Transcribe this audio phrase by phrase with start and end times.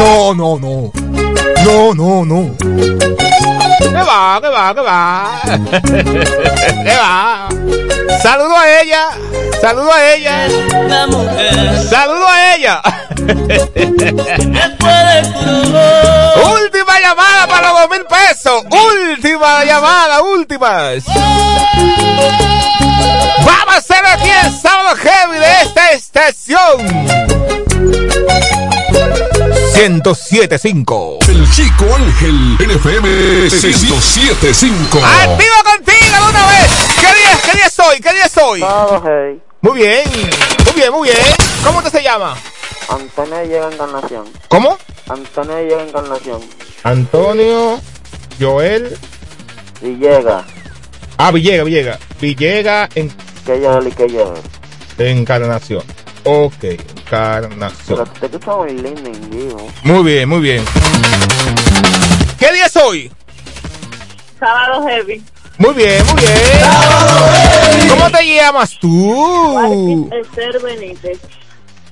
[0.00, 0.90] No, no, no.
[1.62, 2.56] No, no, no.
[2.58, 4.40] ¿Qué va?
[4.40, 4.74] ¿Qué va?
[4.74, 5.42] ¿Qué va?
[6.84, 7.48] ¿Qué va?
[8.22, 9.10] Saludo a ella.
[9.60, 10.48] Saludo a ella.
[11.90, 12.80] Saludo a ella.
[16.62, 16.89] Última
[17.62, 18.64] los dos mil pesos.
[18.70, 21.04] Última llamada, últimas.
[23.44, 27.30] Vamos a hacer aquí el sábado heavy de esta estación.
[29.88, 31.18] 1075.
[31.28, 33.08] El chico Ángel NFM
[33.48, 34.98] 1075.
[34.98, 36.70] Activo contigo de una vez.
[37.00, 38.00] ¿Qué día, qué día soy?
[38.00, 38.60] ¿Qué día soy?
[38.60, 39.40] Sábado heavy.
[39.62, 40.04] Muy bien.
[40.66, 41.18] Muy bien, muy bien.
[41.64, 42.36] ¿Cómo te se llama?
[42.88, 44.24] Antonio Diego Encarnación.
[44.48, 44.76] ¿Cómo?
[45.10, 46.40] Antonio Villegas Encarnación.
[46.84, 47.80] Antonio
[48.38, 48.96] Joel
[49.82, 50.44] Villegas.
[51.18, 51.98] Ah, Villegas, Villegas.
[52.20, 53.12] Villegas en...
[54.98, 55.82] Encarnación.
[56.24, 58.08] Ok, encarnación.
[58.20, 59.68] Pero te muy lindo en vivo.
[59.82, 60.64] Muy bien, muy bien.
[62.38, 63.10] ¿Qué día es hoy?
[64.38, 65.22] Sábado heavy.
[65.58, 67.88] Muy bien, muy bien.
[67.88, 69.54] ¿Cómo te llamas tú?
[69.54, 71.18] Walkis Esther Benítez.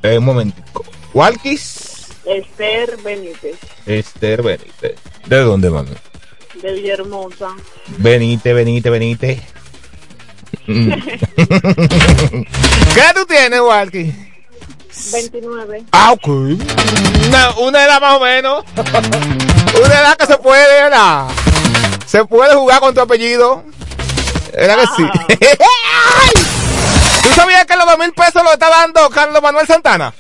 [0.02, 0.84] Eh, un momentico.
[1.12, 1.87] Walkis.
[2.28, 3.56] Esther Benítez.
[3.86, 4.96] Esther Benítez.
[5.26, 5.94] ¿De dónde, mami?
[6.60, 7.54] De Villahermosa.
[7.98, 9.40] Benítez, Benítez, Benítez.
[10.66, 10.84] ¿Qué
[13.14, 14.14] tú tienes, Walkis?
[15.12, 15.84] 29.
[15.92, 16.28] Ah, ok.
[16.28, 18.64] Una, una edad más o menos.
[18.76, 21.28] Una edad que se puede, ¿verdad?
[22.06, 23.62] Se puede jugar con tu apellido.
[24.52, 25.02] ¿Era que sí?
[25.40, 26.32] ¡Ay!
[27.22, 30.12] ¿Tú sabías que los dos mil pesos lo está dando Carlos Manuel Santana?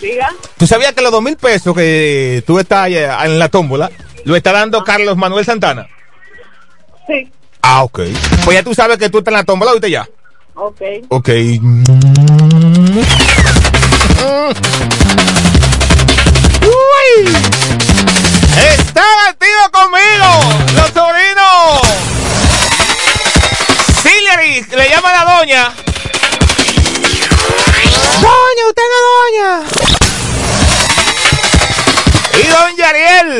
[0.00, 0.28] Diga.
[0.58, 3.90] ¿Tú sabías que los dos mil pesos que tú estás eh, en la tómbola
[4.24, 5.86] lo está dando Carlos Manuel Santana?
[7.06, 7.30] Sí.
[7.62, 8.00] Ah, ok.
[8.44, 10.08] Pues ya tú sabes que tú estás en la tómbola, ¿viste ya?
[10.54, 10.80] Ok.
[11.08, 11.28] Ok.
[16.62, 17.28] Uy.
[18.78, 20.28] Está activo conmigo,
[20.74, 21.80] los sobrinos.
[24.02, 25.72] Sillery, le llama la doña.
[28.20, 29.50] Doña, usted no doña.
[32.38, 33.30] Y don Yariel,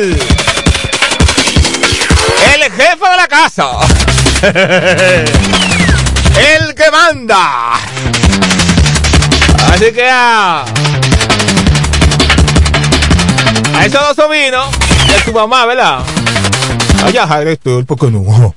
[2.53, 3.67] el jefe de la casa.
[6.37, 7.73] el que manda.
[9.71, 10.63] Así que a,
[13.75, 14.67] a esos dos sobrinos
[15.07, 15.99] de tu mamá, ¿verdad?
[17.03, 18.53] Allá, director, ¿por qué no?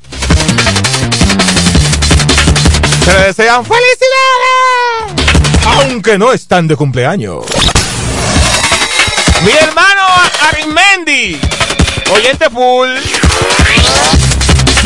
[3.05, 4.50] Se le desean felicidades,
[5.67, 7.45] aunque no están de cumpleaños.
[9.45, 10.03] Mi hermano
[10.51, 11.41] Arimendi,
[12.13, 12.89] oyente full.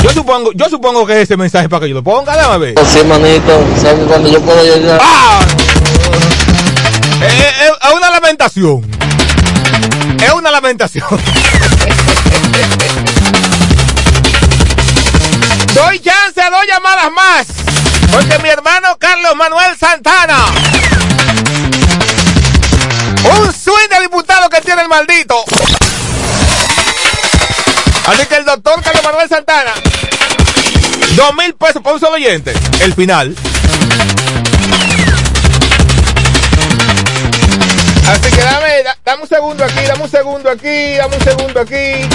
[0.03, 2.75] Yo supongo, yo supongo que ese mensaje es para que yo lo ponga, déjame ver.
[2.93, 5.00] Sí, manito, sabes que cuando yo puedo llegar.
[5.03, 5.41] ¡Ah!
[7.23, 8.82] Es, es- es una lamentación.
[10.23, 11.06] Es una lamentación.
[15.75, 17.47] Doy chance a dos llamadas más.
[18.14, 20.46] Porque mi hermano Carlos Manuel Santana.
[23.25, 23.52] Un
[23.88, 25.34] de diputado que tiene el maldito.
[28.06, 29.72] Así que el doctor Carlos Manuel Santana.
[31.16, 32.55] Dos mil pesos para un solo oyente.
[32.81, 33.34] El final.
[38.06, 38.63] Así que dame, da-
[39.05, 42.09] dame un segundo aquí, dame un segundo aquí, dame un segundo aquí.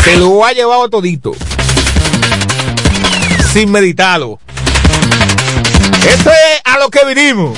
[0.03, 1.33] Se lo ha llevado todito.
[3.53, 4.39] Sin meditarlo.
[6.07, 7.57] Eso es a lo que vinimos.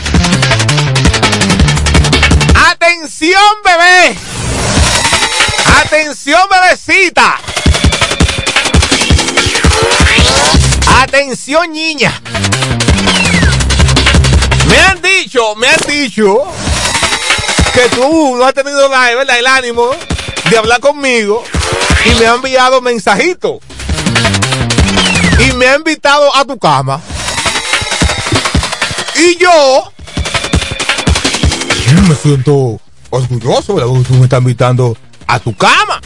[2.70, 4.18] Atención, bebé.
[5.82, 7.40] Atención, bebecita.
[10.96, 12.14] Atención, niña.
[14.70, 16.44] Me han dicho, me han dicho
[17.74, 19.40] que tú no has tenido la, ¿verdad?
[19.40, 19.92] el ánimo
[20.50, 21.44] de hablar conmigo
[22.06, 23.60] y me ha enviado mensajitos
[25.40, 27.02] y me ha invitado a tu cama.
[29.16, 29.92] Y yo
[32.08, 32.80] me siento
[33.10, 33.90] orgulloso, ¿verdad?
[33.90, 36.00] Porque tú me estás invitando a tu cama.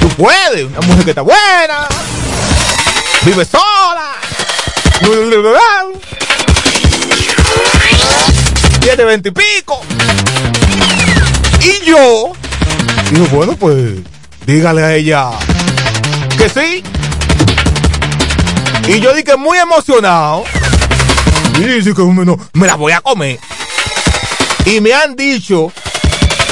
[0.00, 1.88] Tú puedes, una mujer que está buena,
[3.24, 4.12] vive sola.
[8.80, 9.80] Tiene veinte y pico.
[11.60, 12.32] Y yo,
[13.10, 13.96] digo, bueno, pues,
[14.46, 15.30] dígale a ella
[16.36, 16.82] que sí.
[18.86, 20.44] Y yo dije muy emocionado.
[21.58, 23.38] Y dice que no, me la voy a comer.
[24.64, 25.72] Y me han dicho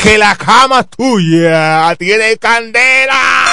[0.03, 3.46] que la cama tuya tiene candela.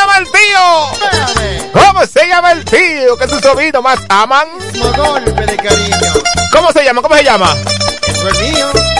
[0.00, 1.72] ¿Se llama el tío?
[1.74, 4.48] ¿Cómo se llama el tío que sus sobrinos más aman?
[4.96, 6.12] golpe de cariño.
[6.50, 7.02] ¿Cómo se llama?
[7.02, 7.54] ¿Cómo se llama?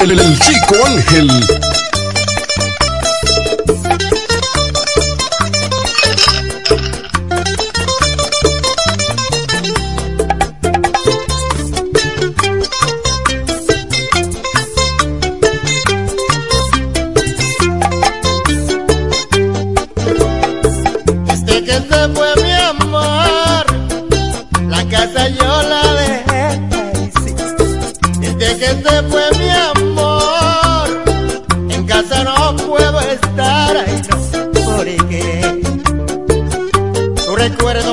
[0.02, 1.30] El, el chico Ángel
[28.58, 30.88] Que te fue mi amor,
[31.70, 35.62] en casa no puedo estar, ay no sé por qué.
[37.24, 37.89] Tu recuerdo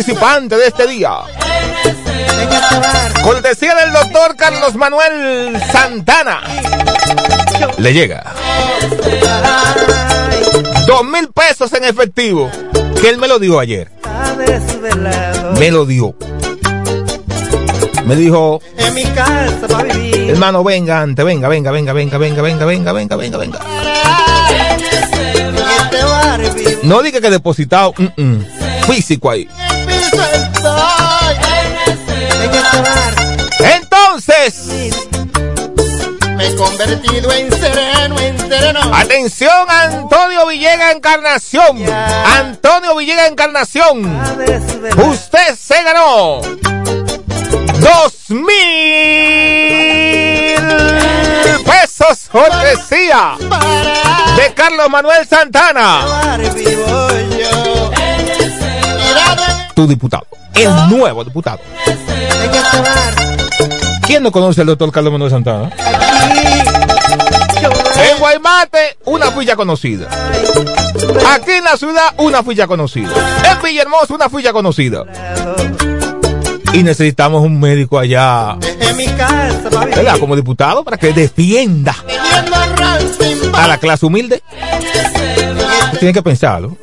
[0.00, 1.10] participante de este día.
[3.22, 6.40] Cortesía del doctor Carlos Manuel Santana.
[7.76, 8.32] Le llega.
[10.86, 12.50] Dos mil pesos en efectivo.
[12.98, 13.90] Que él me lo dio ayer.
[15.58, 16.14] Me lo dio.
[18.06, 18.62] Me dijo.
[18.78, 20.30] En mi casa para vivir.
[20.30, 23.60] Hermano, venga antes, venga, venga, venga, venga, venga, venga, venga, venga, venga, venga.
[26.84, 27.92] No diga que depositado.
[27.98, 28.46] Mm, mm.
[28.86, 29.46] Físico ahí.
[30.12, 31.36] Estoy.
[32.42, 33.14] En este bar
[33.74, 34.54] Entonces,
[36.36, 38.80] me he convertido en sereno, en sereno.
[38.94, 41.84] atención Antonio Villega Encarnación.
[41.92, 44.20] Antonio Villega Encarnación.
[44.96, 46.40] Usted se ganó
[47.80, 48.50] dos mil
[51.64, 53.36] pesos cortesía
[54.36, 56.38] de Carlos Manuel Santana,
[59.80, 61.58] Tu diputado, el nuevo diputado.
[64.06, 65.70] ¿Quién no conoce al doctor Carlos Manuel Santana?
[67.96, 70.06] En Guaymate, una fuilla conocida.
[71.32, 73.10] Aquí en la ciudad, una fuilla conocida.
[73.50, 75.02] En Villahermosa, una fuilla conocida.
[76.74, 79.96] Y necesitamos un médico allá, en mi casa para vivir.
[79.96, 80.18] ¿verdad?
[80.18, 81.96] Como diputado, para que defienda
[83.54, 84.42] a la clase humilde.
[85.98, 86.76] Tiene que pensarlo.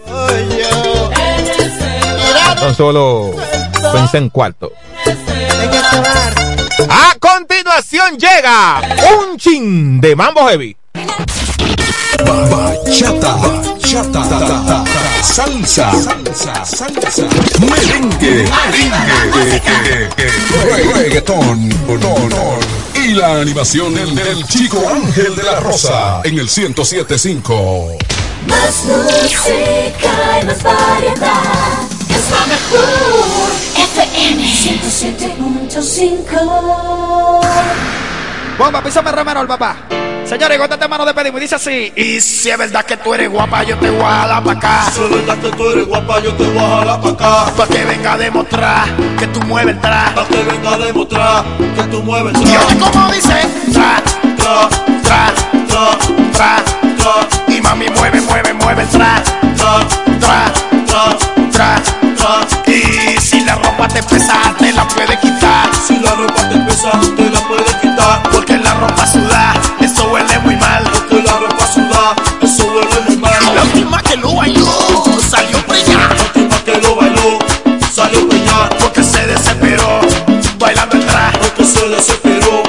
[2.62, 3.32] No solo
[3.94, 4.72] pensé en cuarto.
[6.90, 8.82] A continuación llega
[9.20, 10.76] un chin de Mambo Heavy.
[12.26, 14.84] Bachata, bachata,
[15.22, 17.28] salsa, salsa, salsa,
[17.60, 20.10] merengue, merengue,
[20.94, 22.60] reggaetón, reggaetón,
[22.96, 27.98] y la animación del, del chico Ángel de la Rosa en el 1075.
[28.48, 31.97] Más música y más variedad.
[32.28, 33.50] Es la mejor.
[33.76, 37.42] FM 107.5.
[38.58, 39.76] Bomba, písame remero papá.
[40.26, 41.94] Señores, con este mano de pedimos y dice así.
[41.96, 44.92] Y si es verdad que tú eres guapa, yo te voy a jalar pa' acá.
[44.94, 47.46] Si es verdad que tú eres guapa, yo te voy a jalar pa' acá.
[47.56, 48.88] Pa' que venga a demostrar
[49.18, 50.12] que tú mueves el tra.
[50.16, 51.46] Pa' que venga a demostrar
[51.78, 53.48] que tú mueves el Y tra, oye cómo dice.
[53.72, 54.02] Tra,
[54.36, 54.68] tra,
[55.04, 55.34] tra,
[55.70, 55.98] tra,
[56.34, 56.62] tra.
[56.98, 57.14] tra,
[57.56, 59.24] Y mami mueve, mueve, mueve el tra.
[59.56, 59.80] tra,
[60.20, 60.52] Tra,
[60.88, 61.18] tra,
[61.54, 61.82] tra.
[62.66, 65.70] Y si la ropa te pesa, te la puedes quitar.
[65.88, 68.24] Si la ropa te pesa, te la puedes quitar.
[68.32, 70.84] Porque la ropa sudada, eso huele muy mal.
[70.84, 73.56] Porque la ropa sudada, eso huele muy mal.
[73.56, 74.66] La última que lo bailó
[75.30, 76.10] salió preñada.
[76.10, 77.40] La última que lo bailó,
[77.94, 78.70] salió peñar.
[78.80, 80.02] Porque se desesperó
[80.60, 81.32] bailando el tra.
[81.40, 82.64] Porque se desesperó,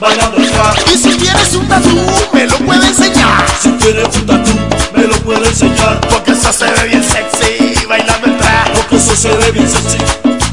[0.00, 0.74] bailando el tra.
[0.92, 1.98] Y si tienes un tatú,
[2.32, 3.46] me lo puede enseñar.
[3.62, 4.52] Si quieres un tatú,
[4.94, 6.00] me lo puede enseñar.
[6.10, 7.37] Porque eso se ve bien sexy
[9.08, 9.98] su celebin sesi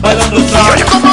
[0.02, 1.05] Bailando trap.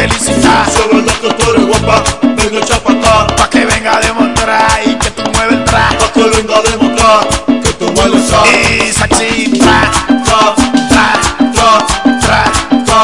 [0.00, 0.66] Felicitar.
[0.70, 4.94] Si es verdad que tú eres guapa, venga echa pa' que venga a demostrar y
[4.94, 5.88] que tú mueves el tra.
[5.98, 7.28] Pa' que venga a demostrar
[7.62, 9.90] que tú mueves tra, Y sexy tra,
[10.24, 10.54] tra,
[10.88, 11.06] tra,
[11.52, 11.70] tra,
[12.32, 12.52] tra,
[12.86, 13.02] tra,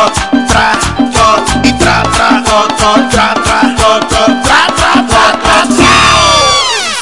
[0.48, 0.66] tra.
[1.12, 1.26] tra,
[1.64, 3.58] Y tra, tra, tra, tra, tra, tra.
[3.76, 4.22] tra, tra.
[4.46, 5.92] Tra, tra, tra, tra, tra.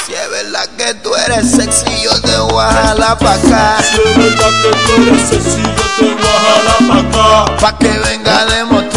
[0.06, 3.76] Si es verdad que tú eres sexy, yo te voy a jalar pa' acá.
[3.82, 7.00] Si es verdad que tú eres sexy, yo te voy a jalar pa'
[7.44, 7.56] acá.
[7.60, 8.93] Pa' que venga a demostrar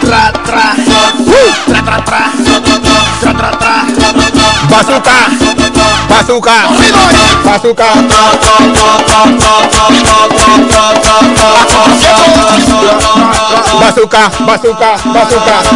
[0.00, 2.26] tra, tra, uh, tra, tra, tra,
[3.02, 3.48] tra,
[4.70, 5.41] tra, tra,
[6.22, 6.54] bazooka,
[7.44, 7.86] Bazooka.
[8.62, 9.02] Bazooka.
[13.80, 14.90] Bazooka, bazooka,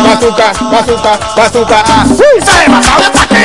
[0.06, 1.78] bazooka, bazooka, bazooka,
[2.46, 2.58] Esa
[3.06, 3.40] ataque,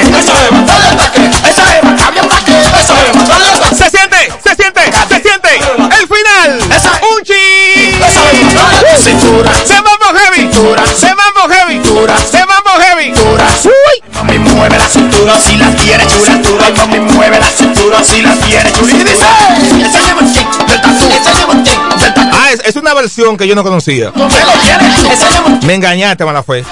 [1.91, 3.75] ataque, esa ataque, ataque.
[3.75, 5.59] Se siente, se siente, se siente.
[5.99, 6.59] El final.
[6.75, 7.95] Esa- Un chi.
[7.97, 8.21] Esa.
[9.03, 10.41] Cintura, Se mambo heavy.
[10.41, 10.83] Cintura.
[10.85, 11.73] Se mambo heavy.
[11.81, 12.15] Cintura.
[12.17, 12.45] Se
[15.21, 16.39] cintura si la quiere chula.
[16.65, 18.91] Ay, mami mueve la cintura si la quiere chula.
[18.91, 19.25] Y dice.
[22.33, 24.11] Ah, es, es una versión que yo no conocía.
[25.63, 26.59] Me engañaste, mala fue.
[26.59, 26.63] Y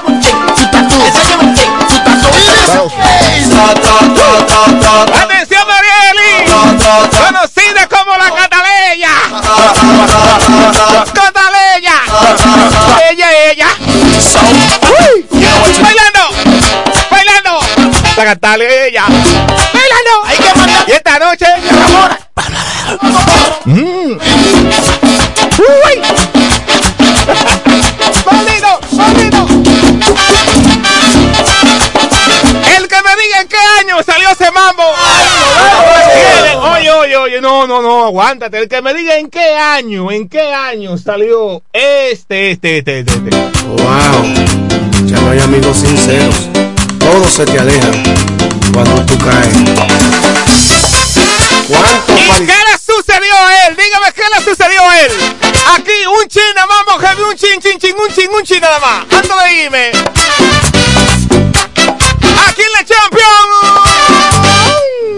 [5.22, 6.50] Atención, Marieli.
[7.12, 9.12] Conocida como la Cataleya.
[11.14, 12.02] Cataleya.
[13.12, 13.68] Ella, ella.
[18.20, 19.06] La Cataleya.
[19.06, 20.26] Bailando.
[20.26, 21.46] hay que mandar Y esta noche.
[23.64, 24.12] Mm.
[25.58, 26.02] Uy.
[28.30, 29.48] Maldito, maldito.
[32.78, 34.84] El que me diga en qué año salió ese mambo.
[36.14, 38.60] Tiene- Oye, oye, oye, no, no, no, aguántate.
[38.60, 43.14] El que me diga en qué año, en qué año salió este, este, este, este.
[43.14, 43.38] este.
[43.66, 44.26] Wow,
[45.06, 46.50] ya no hay amigos sinceros.
[47.12, 48.04] Todos se te alejan
[48.72, 49.48] cuando tú caes.
[51.68, 53.76] ¿Cuánto ¿Y qué le sucedió a él?
[53.76, 55.12] Dígame qué le sucedió a él.
[55.74, 58.80] Aquí un chin nada más, mujer, un chin, chin, chin, un chin, un chin nada
[58.80, 59.08] más.
[59.12, 59.92] Antes de irme.
[62.48, 63.80] Aquí en la Champions.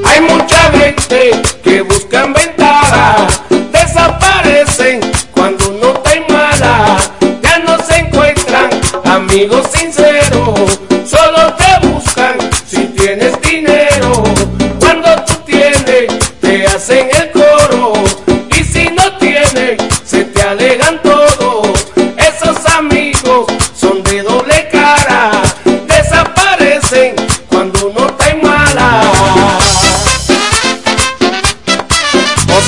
[0.06, 5.02] Hay mucha gente que buscan ventaja, desaparecen
[5.32, 6.98] cuando uno está en mala,
[7.44, 8.70] ya no se encuentran
[9.04, 10.80] amigos sinceros,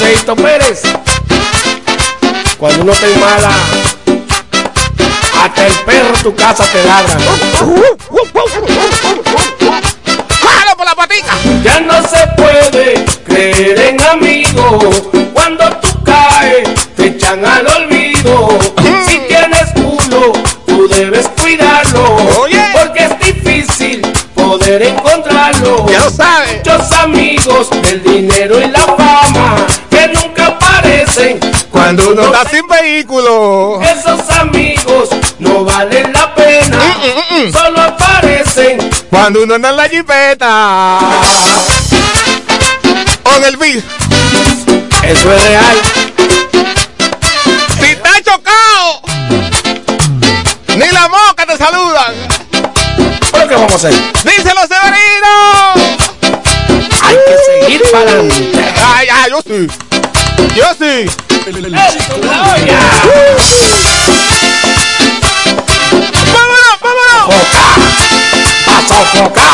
[0.04, 0.82] Joseito Pérez,
[2.58, 3.52] cuando uno te mala,
[5.42, 7.18] hasta el perro tu casa te ladra.
[10.42, 11.34] ¡Cójalo por la patica!
[11.64, 18.60] Ya no se puede creer en amigos, cuando tú caes te echan al olvido.
[19.08, 20.34] Si tienes culo,
[20.68, 22.18] tú debes cuidarlo,
[22.74, 24.02] porque es difícil
[24.36, 25.86] poder encontrarlo.
[25.90, 26.58] Ya lo sabes.
[26.58, 29.03] Muchos amigos del dinero y la fama
[32.14, 33.82] Uno está sin vehículo.
[33.82, 36.78] Esos amigos no valen la pena,
[37.32, 38.78] Mm, solo aparecen
[39.10, 41.00] Cuando uno anda en la jipeta.
[43.24, 43.84] O en el.
[45.04, 45.78] Eso es real.
[47.80, 49.02] Si está chocado.
[50.68, 52.14] Ni la moca te saludan.
[53.32, 53.94] ¿Pero qué vamos a hacer?
[54.24, 55.74] Díselo, Severino.
[57.02, 58.52] Hay que seguir para adelante.
[58.96, 59.93] Ay, ay, yo sí.
[60.56, 61.10] Yo sí.
[66.34, 67.26] ¡Vámonos, vámonos!
[67.26, 67.80] Focar,
[68.68, 69.53] a sofocar.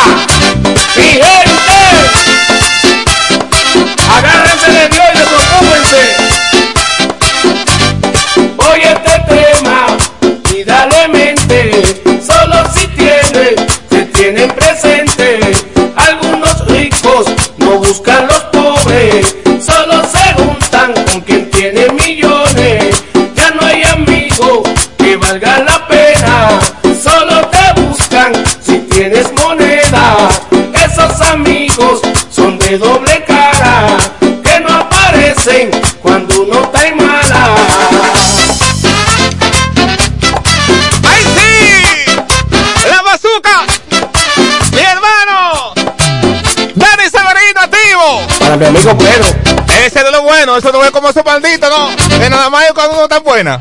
[52.20, 53.58] Que nada más es cuando uno está buena.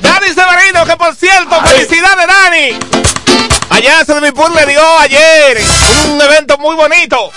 [0.00, 2.78] Dani Severino, que por cierto, felicidades, Dani.
[3.70, 5.60] Allá Sudimipur le dio ayer
[6.10, 7.32] un evento muy bonito.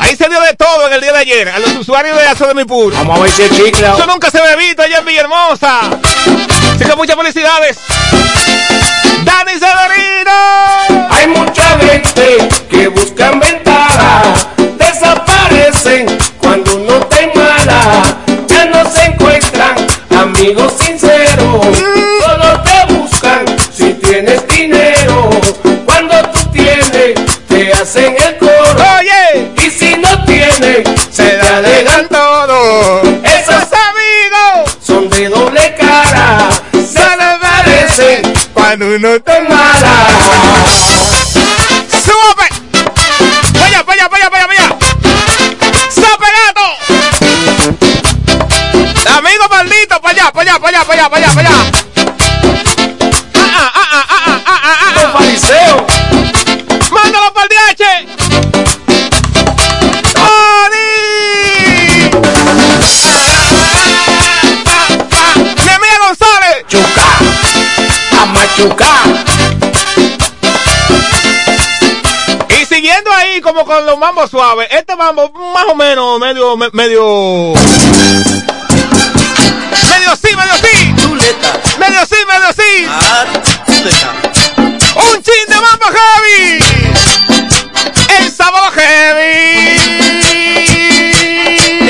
[0.00, 2.92] Ahí se dio de todo en el día de ayer a los usuarios de Sudimipur.
[2.94, 3.86] Vamos a ver si chicle.
[3.86, 5.80] Eso nunca se había visto allá en Villahermosa.
[6.74, 7.78] Así que muchas felicidades.
[9.22, 11.08] Dani Severino.
[11.10, 13.63] Hay mucha gente que buscan ventaja,
[20.44, 21.78] amigos sinceros
[22.20, 25.30] solo te buscan si tienes dinero.
[25.86, 27.14] Cuando tú tienes,
[27.48, 28.84] te hacen el coro.
[28.98, 29.50] Oye.
[29.56, 33.00] Y si no tienes, se te alegan todo.
[33.22, 36.50] Esos amigos son de doble cara.
[36.72, 40.08] Se les parecen cuando uno te mala.
[42.04, 42.48] ¡Súbame!
[43.60, 44.63] ¡Vaya, vaya, vaya, vaya, vaya!
[50.14, 51.56] allá, para allá, para allá, para allá, para allá, para allá.
[53.36, 55.12] Ah, ah, ah, ah, ah, ah, ah, ah.
[55.12, 55.86] fariseo.
[56.90, 57.84] Mándalo para el DH.
[60.14, 60.90] ¡Tony!
[65.64, 66.56] ¡Nemea González!
[66.68, 67.08] Chuca,
[68.20, 69.24] a machucar.
[72.68, 77.54] siguiendo ahí como con los mambos suaves, este mambo más o menos medio medio
[80.24, 80.94] Sí, medio sí.
[81.02, 81.60] Chuleta.
[81.78, 82.86] Medio sí, medio sí.
[82.88, 83.26] Ah,
[83.66, 84.14] chuleta.
[84.96, 86.64] Un chin de mambo heavy.
[88.18, 89.76] El sábado heavy.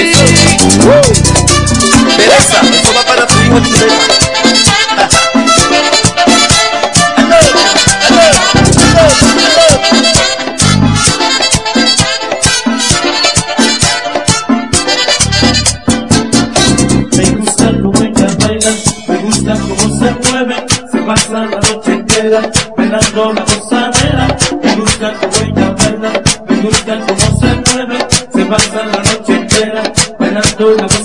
[0.00, 0.24] Eso.
[2.16, 4.23] Teresa, eso va para tu hijo chuleta.
[20.04, 20.56] Se mueve,
[20.92, 22.42] se pasa la noche entera
[22.76, 24.36] bailando la gozadera.
[24.62, 26.12] Me gusta cómo ella baila,
[26.48, 27.98] me gusta cómo se mueve,
[28.32, 29.82] se pasa la noche entera
[30.18, 31.03] bailando la gozadera.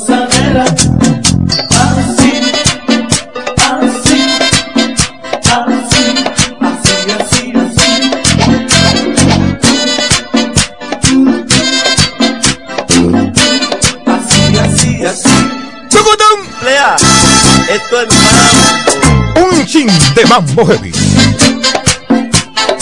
[20.16, 20.92] De mambo heavy.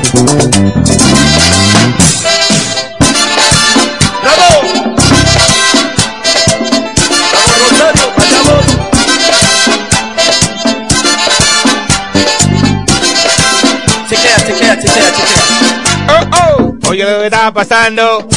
[16.08, 16.90] Oh, oh.
[16.90, 18.28] Oye lo que está pasando.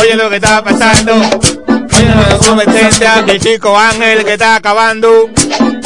[0.00, 1.14] Oye lo que está pasando.
[1.14, 5.28] Oye la competencia que el chico Ángel que está acabando.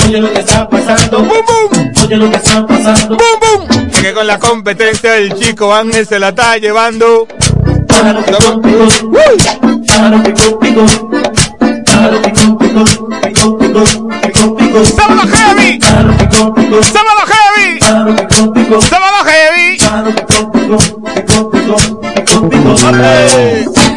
[0.07, 1.93] Oye lo que está pasando, ¡Bum, bum!
[2.05, 3.17] oye lo que está pasando.
[3.17, 3.91] ¡Bum, bum!
[4.01, 7.27] Que con la competencia el chico Ángel se la está llevando.
[7.89, 8.89] Pájaro picó, picó,
[9.87, 10.87] pájaro picó, picó,
[11.85, 12.85] pájaro picó, picó,
[13.23, 15.81] picó, picó, picó, picó, ¡Sábado heavy!
[16.83, 17.25] ¡Sábado
[19.25, 19.42] heavy!
[20.03, 20.79] hermano, que contigo,
[21.15, 21.77] que contigo,
[22.15, 23.92] que contigo.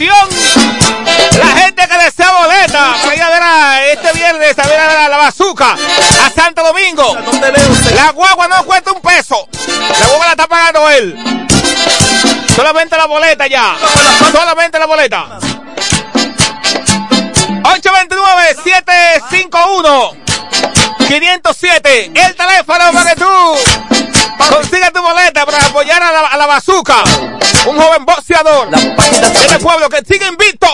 [0.00, 0.28] Atención.
[1.38, 5.08] La gente que desea boleta para ir a ver a este viernes a ver a
[5.08, 5.76] la bazooka
[6.24, 7.16] a Santo Domingo.
[7.94, 9.48] La guagua no cuesta un peso.
[10.00, 11.16] La guagua la está pagando él.
[12.54, 13.76] Solamente la boleta ya.
[14.32, 15.38] Solamente la boleta.
[21.10, 22.12] 829-751-507.
[22.14, 23.26] El teléfono para que tú
[24.48, 27.02] consigas tu boleta para apoyar a la, a la bazooka.
[27.66, 28.94] Un joven boxeador de
[29.40, 30.68] este pueblo que sigue invicto.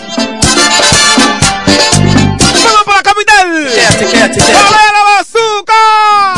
[2.63, 3.65] Vamos para la capital.
[3.65, 5.73] ¡Dale la bazooka!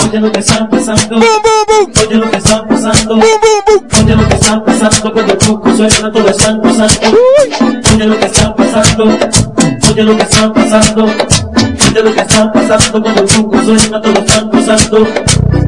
[0.10, 1.20] Oye lo que está pasando.
[1.20, 1.92] ¡Bum, bum, bum!
[2.08, 3.16] Oye lo que está pasando.
[3.16, 3.73] ¡Bum, bum, bum!
[4.14, 7.18] Oye lo que está pasando cuando el cuco suena, todo está pasando.
[7.96, 9.06] Oye lo que está pasando.
[9.90, 11.06] Oye lo que está pasando.
[11.06, 15.08] Oye lo que está pasando cuando el cuco suena, todo está pasando.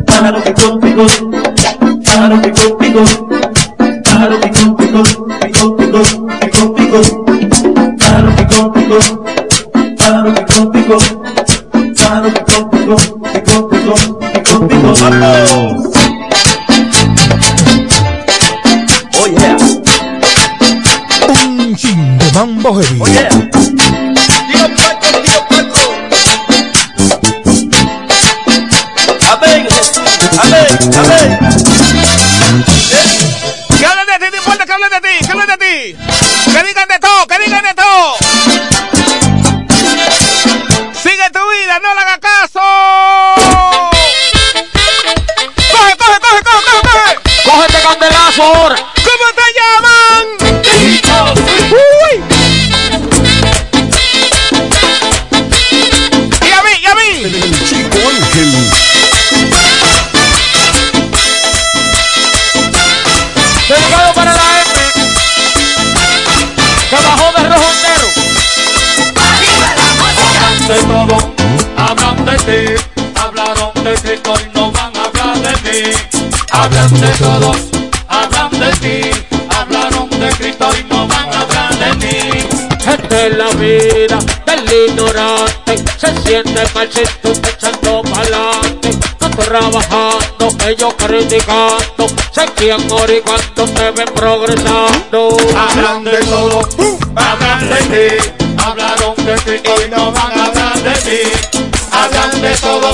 [0.06, 1.32] Pájaro picón, picón.
[2.06, 3.08] Pájaro picón, picón.
[4.04, 5.04] Pájaro picón, picón.
[5.42, 6.04] Picón, picón.
[6.40, 7.98] Picón, picón.
[7.98, 8.74] Pájaro picón.
[9.98, 11.02] Pájaro picón.
[11.98, 13.00] Pájaro picón, picón.
[13.34, 13.70] Picón.
[14.34, 14.96] Picón, picón.
[15.20, 15.95] ¡Vamos!
[22.66, 23.40] Chin de mambo heavy.
[23.40, 23.45] Oh
[76.86, 77.52] Hablan de todo,
[78.08, 79.10] hablan de ti,
[79.50, 82.48] hablaron de Cristo y no van a hablar de mí.
[82.78, 85.84] Esta es la vida del ignorante.
[85.98, 88.92] Se siente maldito echando pa'lante.
[89.20, 92.08] No trabajando, ellos criticando.
[92.30, 95.38] Se quieren morir cuando te ven progresando.
[95.58, 96.70] Hablan de todo,
[97.16, 98.32] hablan de ti,
[98.64, 101.32] hablaron de Cristo y no van a hablar de mí.
[101.92, 102.92] Hablan de todo,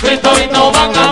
[0.00, 1.09] Cristo y no van a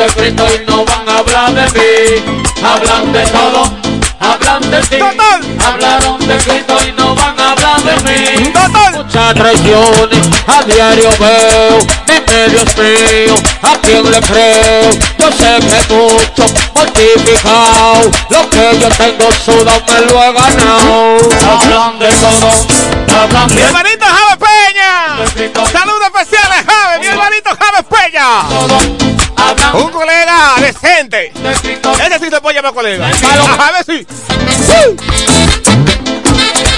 [0.00, 2.40] de Cristo y no van a hablar de mí.
[2.64, 3.64] Hablan de todo,
[4.18, 5.40] hablan de ti, Total.
[5.62, 8.50] hablaron de Cristo y no van a hablar de mí.
[8.50, 9.04] Total.
[9.04, 15.58] Muchas traiciones a diario veo, mi medio es mío, a quién le creo, yo sé
[15.68, 21.18] que mucho mortificado, lo que yo tengo sudado me lo he ganado.
[21.46, 25.70] Hablan de todo, hablan Mi de hermanito Javes Peña.
[25.72, 27.00] Saludos especiales, Javes.
[27.00, 28.48] Mi hermanito Javes Peña.
[28.48, 29.09] todo,
[29.50, 31.32] hablan Un colega decente.
[31.34, 33.08] Ese sí se puede llamar colega.
[33.08, 33.12] A
[33.84, 34.06] sí.
[34.68, 34.96] ¡Uh!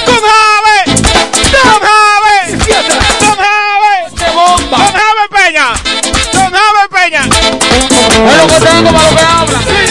[0.04, 0.20] ¡Con!
[1.52, 2.50] ¡Con Javes!
[3.18, 4.12] ¡Con Javes!
[4.18, 4.76] ¡Qué bomba!
[4.78, 5.66] ¡Con Javes Peña!
[6.32, 7.22] ¡Con Javes Peña!
[8.30, 9.81] Es lo que tengo para lo que habla.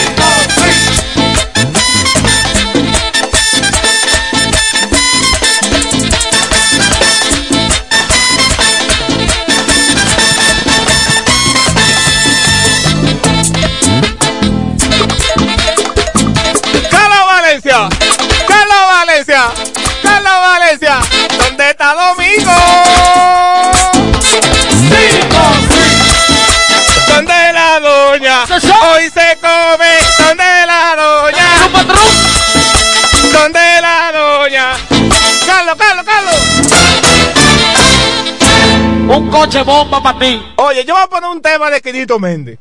[39.22, 40.42] Un coche bomba para ti.
[40.58, 42.58] Oye, yo voy a poner un tema de Quinito Méndez.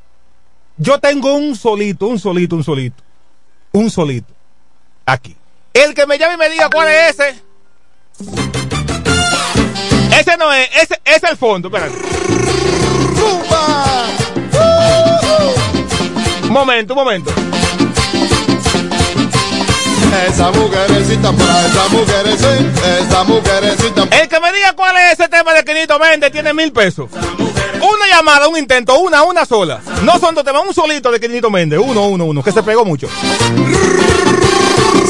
[0.76, 3.02] Yo tengo un solito, un solito, un solito.
[3.72, 4.32] Un solito.
[5.06, 5.34] Aquí.
[5.72, 7.42] El que me llame y me diga cuál es ese.
[10.18, 11.96] Ese no es, ese es el fondo, espérate.
[16.42, 17.32] Un momento, un momento.
[20.26, 24.02] Esa mujercita para esa mujercita, esa mujercita.
[24.10, 27.08] El que me diga cuál es ese tema de Quinito Méndez tiene mil pesos.
[27.12, 29.80] Una llamada, un intento, una, una sola.
[30.02, 31.80] No son dos temas, un solito de Quinito Méndez.
[31.82, 33.08] Uno, uno, uno, que se pegó mucho.
[33.08, 33.14] Si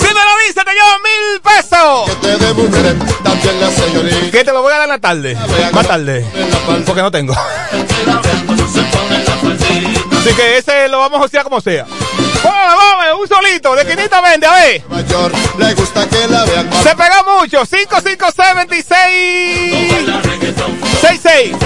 [0.06, 2.06] me lo dice, te llevo mil pesos.
[2.06, 4.30] Que te dé mujeres, también la señorita.
[4.30, 5.36] Que te lo voy a dar en la tarde.
[5.72, 6.24] Más tarde.
[6.86, 7.34] Porque no tengo.
[10.20, 11.86] Así que ese lo vamos a hacer como sea.
[12.44, 14.82] Vamos, vamos, un solito de Quinito Méndez, a ver.
[14.90, 16.70] Mayor, le gusta que la vean.
[16.82, 17.64] Se pegó mucho.
[17.64, 18.84] 5576
[21.00, 21.56] 66.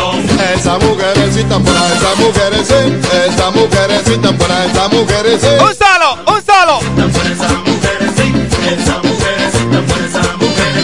[0.55, 5.65] Esa mujercita para esa mujercita, esa mujercita para esa mujercita.
[5.65, 6.79] Un solo, un solo.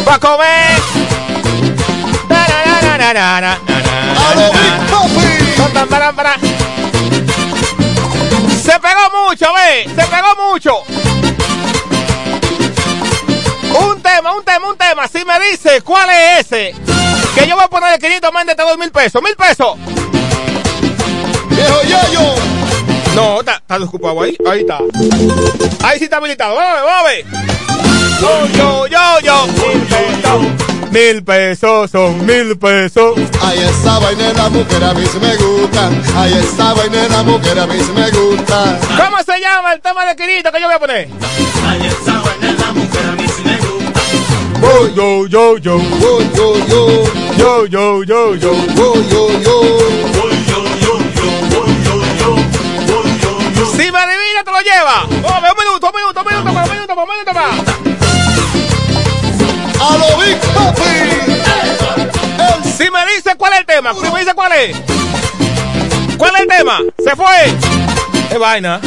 [0.05, 0.81] Pa' comer.
[2.29, 3.53] Na, na, na, na, na, na, na,
[4.29, 4.51] A lo
[9.41, 10.83] mucho, ve, se pegó mucho.
[13.89, 15.09] Un tema, un tema, un tema.
[15.09, 16.75] Si me dice cuál es ese,
[17.35, 19.77] que yo voy a poner de 500 Méndez, te doy mil pesos, mil pesos.
[21.49, 22.35] Viejo yayo.
[23.15, 24.79] No, está, está desocupado ahí, ahí está.
[25.83, 27.25] Ahí sí está habilitado, vamos, a ver, vamos a ver.
[28.21, 29.47] Yo, yo, yo, yo.
[29.47, 30.70] Mil pesos.
[30.91, 33.15] Mil pesos son mil pesos.
[33.41, 35.89] Ay, esa la mujer a mí sí me gusta.
[36.17, 38.79] Ay, esa la mujer a mí sí me gusta.
[38.97, 41.09] ¿Cómo se llama el tema de Quirito que yo voy a poner?
[44.61, 45.79] Voy, Yo, yo, yo.
[45.79, 47.05] voy, yo, yo.
[47.37, 48.53] Yo, yo, yo, yo.
[48.75, 49.61] Voy, yo, yo.
[53.77, 55.07] Si me adivina, te lo lleva.
[55.23, 57.80] Oh, un minuto, un minuto, un minuto un minuto más, un minuto más.
[59.81, 60.83] A lo Big Papi.
[62.77, 64.77] Si me dice cuál es el tema, si me dice cuál es.
[66.19, 66.81] ¿Cuál es el tema?
[67.03, 67.47] Se fue.
[68.31, 68.79] Es vaina.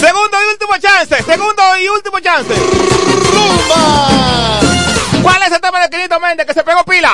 [0.00, 1.22] Segundo y último chance.
[1.22, 2.54] Segundo y último chance.
[3.32, 4.60] Rumba.
[5.22, 7.12] ¿Cuál es el tema de Quinito Méndez que se pegó pila?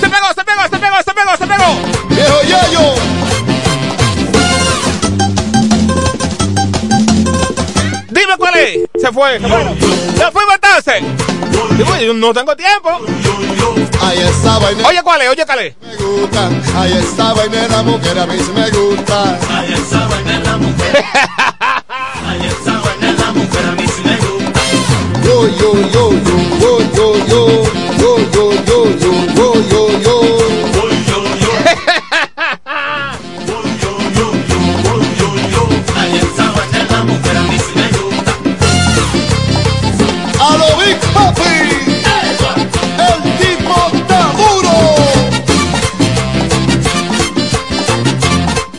[0.00, 1.78] Se pegó, se pegó, se pegó, se pegó, se pegó.
[2.08, 2.94] Viejo yayo.
[9.04, 9.38] se fue.
[9.38, 11.02] Se fue Matanse.
[12.00, 13.00] Yo no tengo tiempo.
[14.00, 14.88] Ahí está vainera.
[14.88, 15.28] Oye, ¿cuál es?
[15.28, 15.76] Oye, Cale.
[15.82, 16.48] Me gusta.
[16.74, 19.38] Ahí está vainera, mujer, a mí sí me gusta.
[19.50, 21.04] Ahí está vainera, mujer.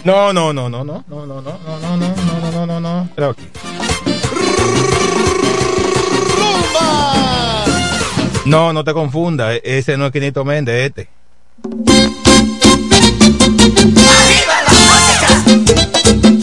[0.06, 3.10] No, no, no, no, no, no, no, no, no, no, no, no, no, no, no.
[3.16, 3.44] Pero aquí.
[6.38, 7.66] Rumba.
[8.46, 9.56] No, no te confundas.
[9.56, 11.10] e- Ese no es Quinito Méndez, este.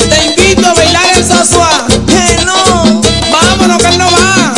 [0.09, 1.87] Te invito a bailar el sasua.
[2.45, 3.01] No,
[3.31, 4.55] vámonos que él no va.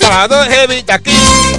[0.00, 1.55] Sábado heavy aquí.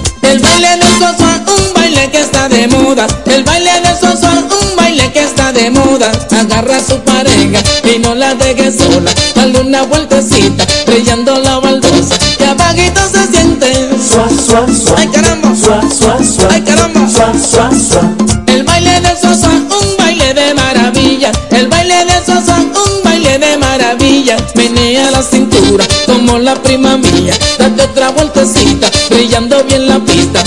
[2.07, 3.07] Baile que está de moda.
[3.25, 6.11] El baile del sasua, un baile que está de moda.
[6.31, 9.11] Agarra a su pareja y no la deje sola.
[9.35, 12.15] Dale una vueltecita, brillando la baldosa.
[12.39, 13.89] Y abajito se siente.
[13.97, 14.95] Suá, suá, suá.
[14.97, 15.55] Ay caramba.
[15.55, 16.49] Suá, suá, suá.
[16.51, 17.09] Ay caramba.
[17.09, 18.01] Suá, suá, suá.
[18.47, 21.31] El baile del sasua, un baile de maravilla.
[21.51, 24.37] El baile del sasua, un baile de maravilla.
[24.55, 27.33] Menea la cintura como la prima mía.
[27.57, 30.43] Date otra vueltecita, brillando bien la pista.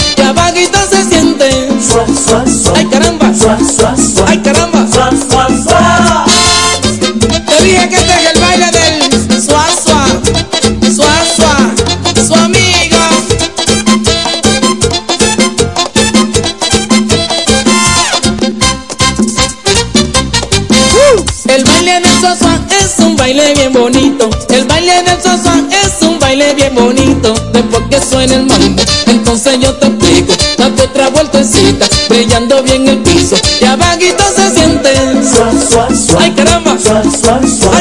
[28.21, 30.35] Suena el mambo, entonces yo te explico.
[30.59, 33.35] Date otra vueltecita, brillando bien el piso.
[33.63, 34.91] Y abajito se siente.
[35.35, 36.23] Suá, suá, suá.
[36.25, 36.77] Ay caramba.
[36.79, 37.80] Suá, suá, suá.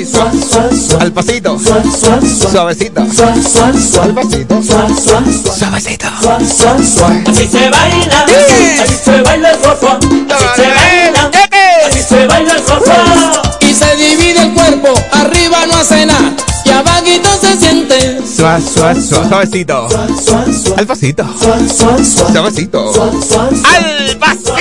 [0.00, 1.00] Al pasito ahí.
[1.00, 1.58] Al pasito.
[2.50, 3.00] Suavecito.
[3.00, 4.62] Al pasito.
[4.62, 6.06] Suavecito.
[7.26, 8.24] Así se baila,
[8.82, 11.30] así se baila el fofo, así se baila,
[11.86, 12.92] así se baila el fofo.
[13.60, 16.32] Y se divide el cuerpo, arriba no hace nada.
[16.64, 18.20] Y abajito se siente.
[18.26, 19.88] Suave, suave, suave, suavecito.
[20.76, 21.24] Al pasito.
[22.32, 22.92] Suavecito.
[23.64, 24.59] Al pasito.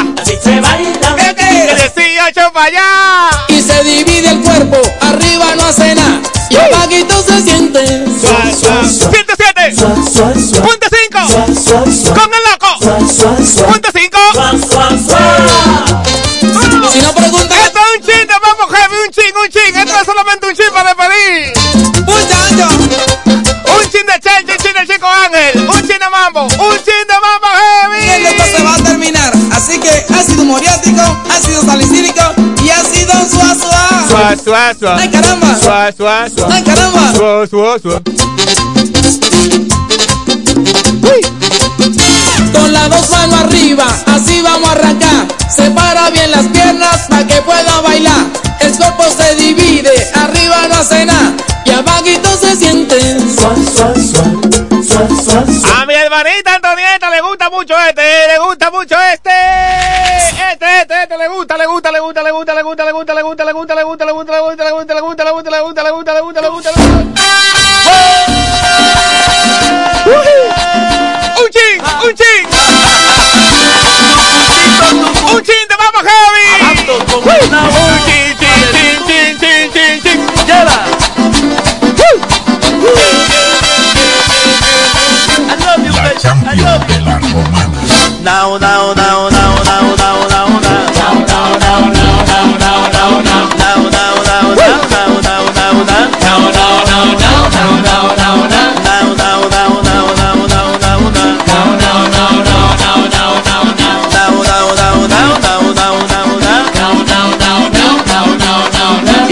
[0.00, 0.22] Allá.
[0.22, 1.76] así se baila, ¿Qué qué?
[1.96, 3.30] 18 para allá.
[3.48, 6.20] y se divide el cuerpo, arriba no hace nada.
[6.50, 7.86] Y abajito se siente.
[7.86, 9.74] 107.
[10.60, 11.18] Punto 5.
[12.14, 12.70] Con el loco.
[34.50, 35.02] Suave, suave.
[35.02, 35.56] ¡Ay, caramba!
[35.60, 36.54] Suave, suave, suave.
[36.54, 37.14] ¡Ay, caramba!
[37.14, 38.02] Suave, suave, suave.
[42.52, 45.28] Con las dos manos arriba, así vamos a arrancar.
[45.48, 48.26] Separa bien las piernas para que pueda bailar.
[48.60, 51.32] El cuerpo se divide, arriba no hace nada.
[51.64, 52.98] Y abajito se siente.
[55.76, 56.69] A mi hermanita Antonieta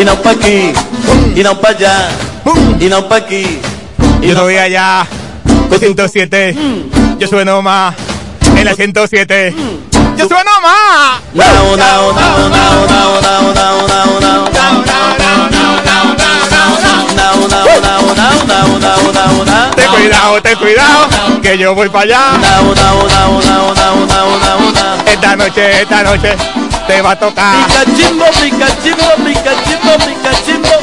[0.09, 0.73] no pa' aquí,
[1.37, 2.09] y no pa' allá,
[2.81, 3.61] y no pa' aquí.
[4.23, 5.07] Yo no voy allá.
[5.79, 6.57] 107.
[7.19, 7.95] Yo sueno más.
[8.57, 9.55] En la 107.
[10.17, 11.21] Yo sueno más.
[11.35, 12.15] Now, now.
[19.77, 21.09] Ten cuidado, ten cuidado.
[21.43, 22.41] Que yo voy para allá.
[25.07, 26.35] Esta noche, esta noche
[26.89, 27.67] te va a tocar.
[27.67, 28.25] Pica chimbo,
[30.05, 30.78] pica chimbo,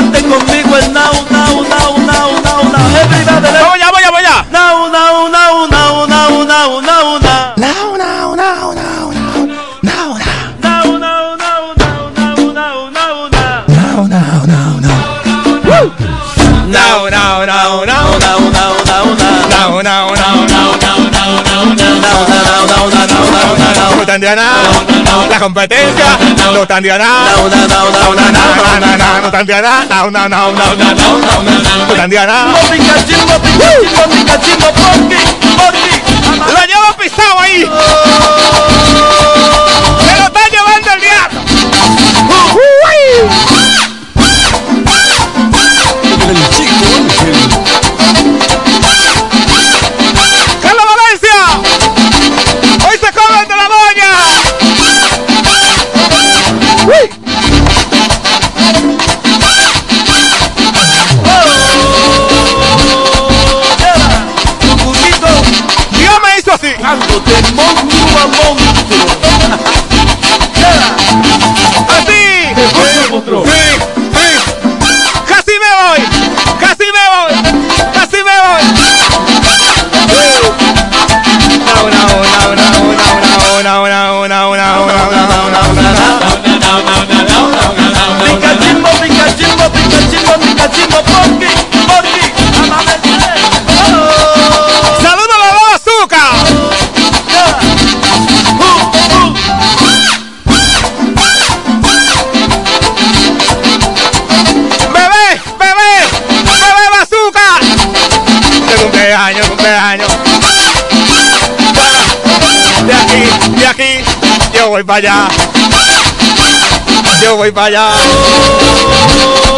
[0.00, 3.00] cante conmigo el now, now, now, now, now, now.
[3.02, 4.46] Everybody, vamos ya, vamos ya, vamos ya.
[4.50, 5.70] Now, now, now,
[25.28, 26.18] la competencia
[26.52, 27.48] no tandiará no
[28.16, 30.74] tandiará no tandiará no no no no
[31.86, 32.46] no tandiará
[36.46, 37.70] lo llevo pisado ahí
[114.80, 115.28] voy para allá.
[117.22, 117.90] Yo voy para allá.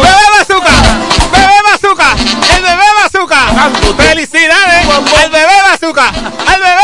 [0.01, 0.71] ¡Bebé Bazooka!
[1.31, 2.15] ¡Bebé Bazooka!
[2.55, 3.41] ¡El bebé Bazooka!
[3.97, 4.87] ¡Felicidades!
[5.17, 6.07] ¡Al bebé Bazooka!
[6.07, 6.82] ¡Al bebé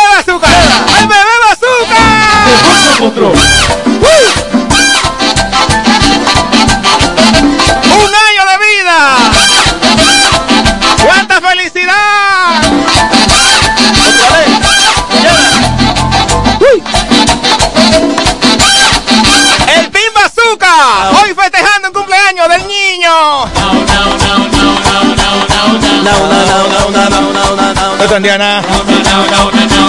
[27.97, 28.61] No tendría nada.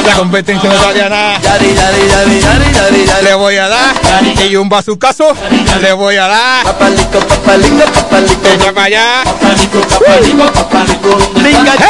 [0.07, 1.41] La competencia no tendría nada.
[3.23, 3.95] Le voy a dar.
[4.49, 5.35] Y un bazucazo.
[5.81, 6.67] Le voy a dar.
[8.55, 9.23] Echa para allá.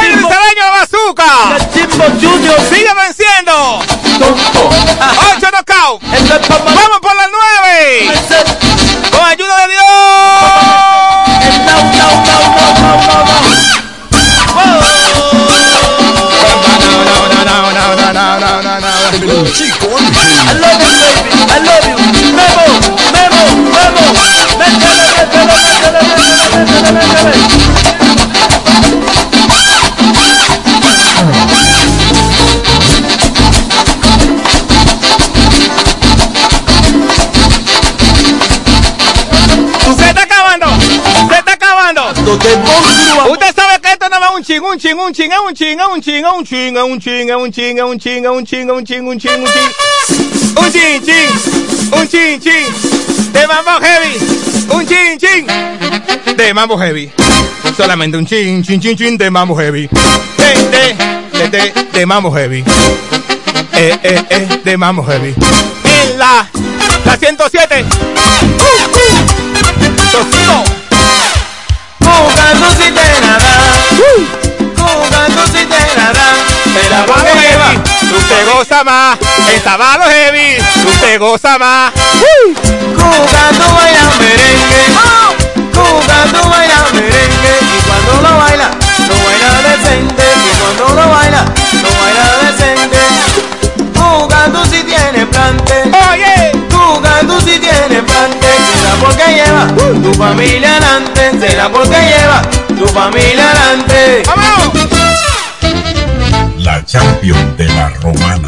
[0.03, 1.31] ¡El Cedeño Bazooka!
[2.69, 3.79] ¡Sigue venciendo!
[5.35, 5.47] ¡Ocho
[44.61, 47.79] ching, un ching, un ching, un ching, un ching, un ching, un ching, un ching,
[47.79, 49.71] un ching, un ching, un ching, un ching, un ching.
[50.57, 52.71] Un ching, ching, un ching, ching.
[53.33, 54.19] De mambo heavy.
[54.71, 55.47] Un ching, ching.
[56.37, 57.11] De mambo heavy.
[57.75, 59.87] Solamente un ching, ching, ching, ching de mambo heavy.
[60.37, 60.95] De, de,
[61.33, 62.63] de, de, de mambo heavy.
[63.73, 65.33] Eh, eh, eh, de mambo heavy.
[65.85, 66.47] En la,
[67.05, 67.85] la 107.
[70.11, 70.70] Tocino.
[78.71, 79.19] Goza más,
[79.81, 80.57] va lo heavy,
[80.87, 81.91] usted goza más.
[82.95, 84.83] Jugando baila merengue.
[85.75, 87.53] Jugando baila merengue.
[87.61, 88.71] Y cuando lo baila,
[89.09, 90.23] lo baila decente.
[90.23, 91.45] Y cuando lo baila,
[91.83, 92.99] lo baila decente.
[93.99, 95.91] Jugando si tiene plante.
[96.09, 96.51] Oye.
[96.71, 98.47] Jugando si tiene plante.
[98.73, 99.67] Será porque lleva
[100.01, 101.31] tu familia adelante.
[101.39, 104.23] Será porque lleva tu familia adelante.
[104.25, 105.00] ¡Vámonos!
[106.63, 108.47] La champion de la romana.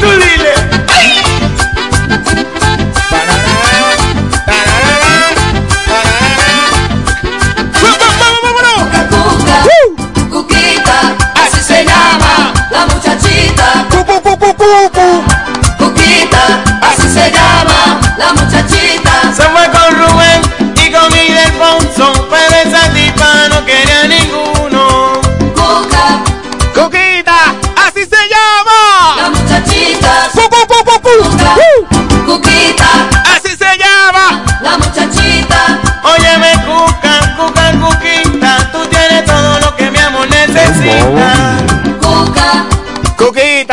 [0.00, 0.53] Tú dile.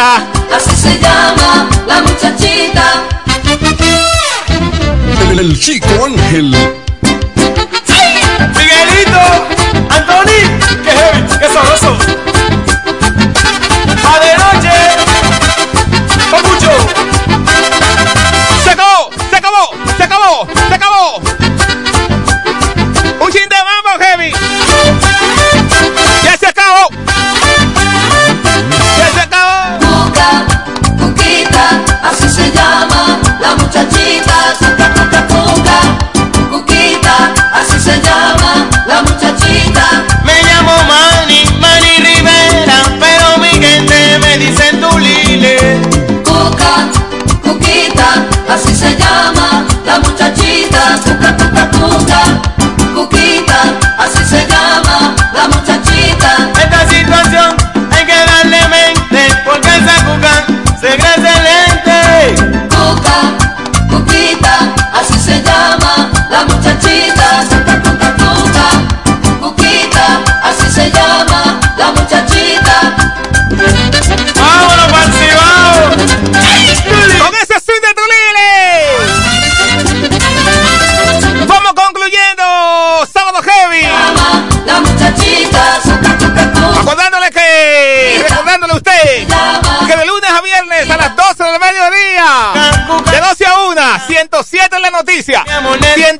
[0.01, 0.25] Cuquita,
[0.55, 3.03] así se llama la muchachita.
[5.29, 6.55] El, el chico Ángel.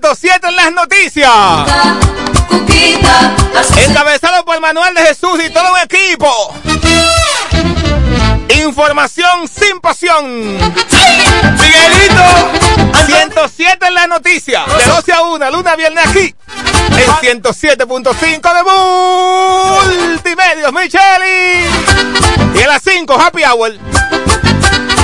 [0.02, 1.30] 107 en las noticias.
[2.50, 3.36] Cuquita,
[3.86, 6.56] Encabezado por Manuel de Jesús y todo un equipo.
[8.66, 10.58] Información sin pasión.
[11.54, 12.24] Miguelito,
[13.06, 14.66] 107 en la noticia.
[14.66, 16.36] De 12 a 1, lunes a viernes aquí.
[17.22, 18.64] En 107.5 de
[20.08, 21.70] Multimedios, Micheli.
[22.56, 23.78] Y a las 5, Happy Hour.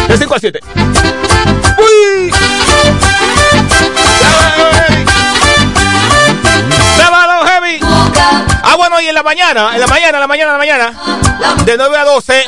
[0.07, 0.59] De 5 a 7.
[9.27, 12.45] Mañana, en la mañana, en la mañana, en la mañana, de 9 a 12,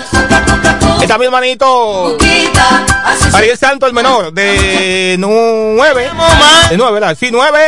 [1.01, 2.17] está mi hermanito
[3.33, 6.09] Ariel Santo, el menor, de 9,
[6.69, 7.17] de 9, ¿verdad?
[7.19, 7.59] Sí, 9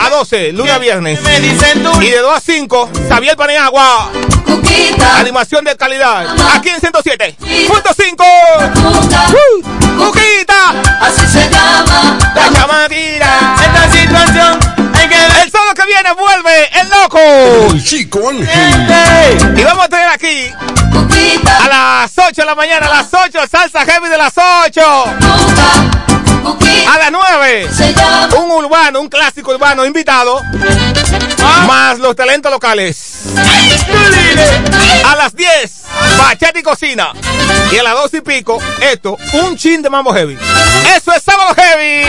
[0.00, 1.18] a 12, lunes a viernes.
[2.00, 6.24] Y de 2 a 5, Xavier cuquita, animación de calidad,
[6.54, 7.36] aquí en 107.5.
[7.74, 9.26] cuca,
[9.98, 10.74] ¡Cuquita!
[11.00, 13.56] así se llama La chamatira.
[13.60, 14.60] Esta situación
[14.94, 15.49] hay que
[15.90, 17.18] viene vuelve el loco.
[17.74, 19.58] El chico Ángel.
[19.58, 20.52] Y vamos a tener aquí
[21.46, 24.80] a las 8 de la mañana, a las 8, salsa heavy de las 8.
[25.20, 30.40] cuca, cuquita, A las 9, se llama un urbano, un clásico urbano invitado,
[31.66, 33.22] más los talentos locales.
[35.04, 35.72] A las 10,
[36.18, 37.12] bachata y cocina.
[37.72, 40.38] Y a las 12 y pico, esto, un chin de mambo heavy.
[40.96, 42.06] Eso es sábado heavy.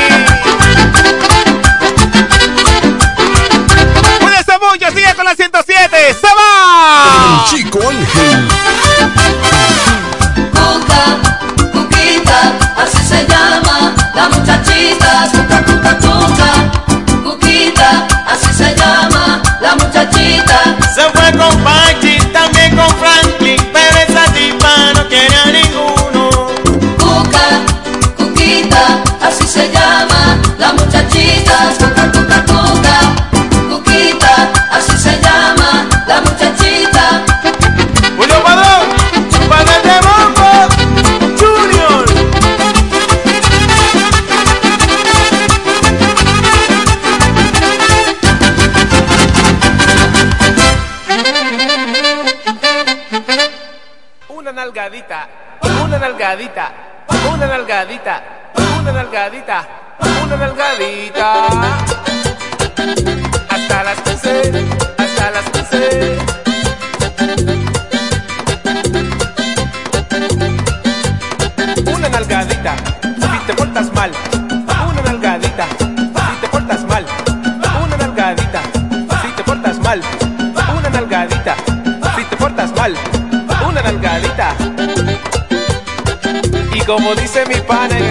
[4.62, 6.14] Cuídense mucho, sigue con la 107.
[6.14, 7.44] ¡Se va!
[7.44, 8.48] El chico Ángel.
[10.52, 11.04] cuca,
[11.72, 15.30] cuquita, así se llama la muchachita.
[15.32, 16.54] Cuca, cuca, cuca,
[87.16, 88.11] dice mi pana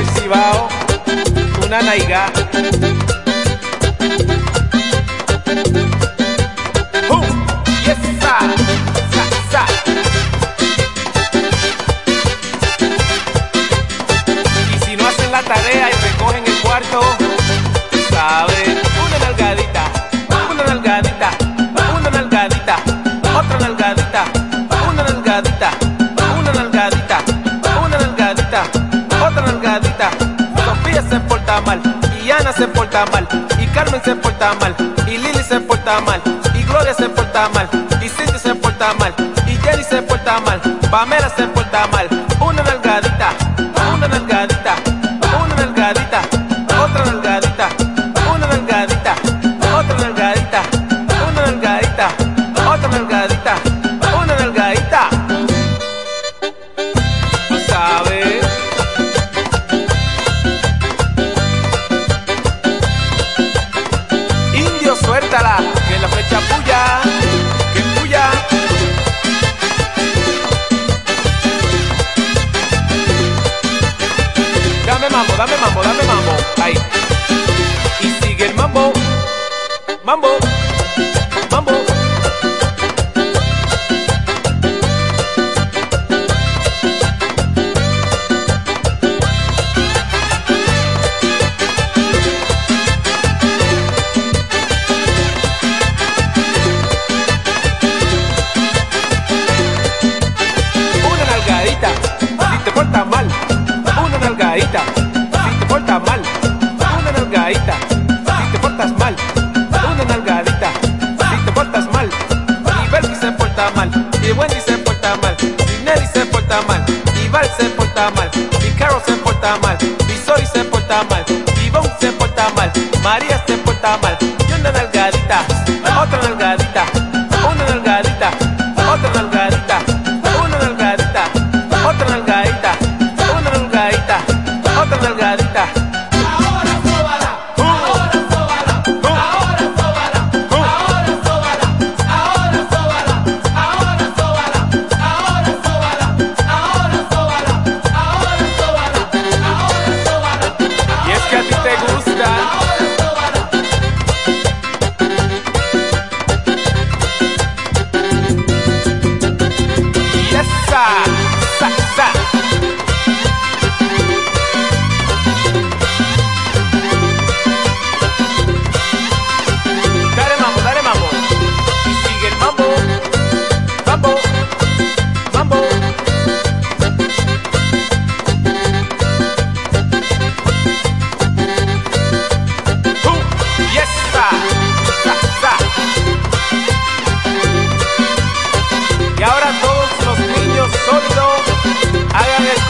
[33.59, 34.75] y Carmen se porta mal,
[35.07, 36.21] y Lili se porta mal,
[36.55, 37.67] y Gloria se porta mal,
[38.03, 39.15] y Cindy se porta mal,
[39.47, 42.09] y Jenny se porta mal, Pamela se porta mal,
[42.41, 43.10] una nalgadita,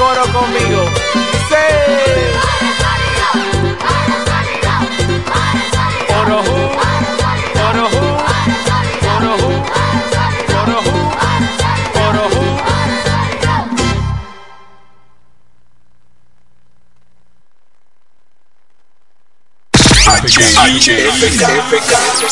[0.01, 0.80] coro conmigo.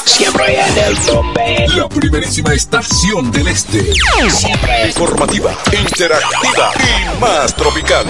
[0.05, 1.66] Siempre en el tope.
[1.74, 3.83] La primerísima estación del este.
[4.31, 8.05] Siempre informativa, interactiva y más tropical.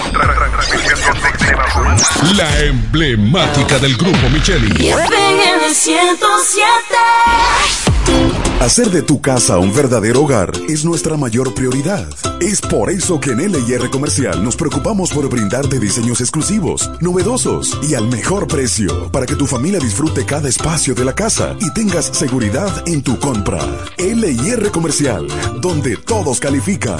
[2.35, 4.89] La emblemática del grupo Micheli.
[4.89, 8.48] en el 107.
[8.59, 12.05] Hacer de tu casa un verdadero hogar es nuestra mayor prioridad.
[12.41, 17.95] Es por eso que en LIR Comercial nos preocupamos por brindarte diseños exclusivos, novedosos y
[17.95, 22.07] al mejor precio para que tu familia disfrute cada espacio de la casa y tengas
[22.07, 23.59] seguridad en tu compra.
[23.97, 25.25] LIR Comercial,
[25.61, 26.99] donde todos califican.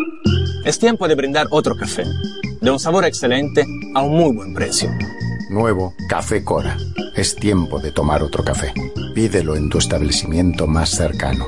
[0.63, 2.03] Es tiempo de brindar otro café,
[2.61, 4.91] de un sabor excelente a un muy buen precio.
[5.49, 6.77] Nuevo Café Cora.
[7.15, 8.71] Es tiempo de tomar otro café.
[9.15, 11.47] Pídelo en tu establecimiento más cercano.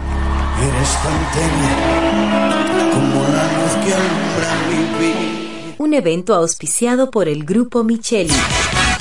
[0.62, 5.74] Eres tan tenue como la luz que alumbra mi vida.
[5.78, 8.32] Un evento auspiciado por el Grupo Micheli.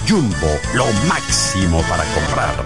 [0.10, 2.66] Jumbo, lo máximo para comprar.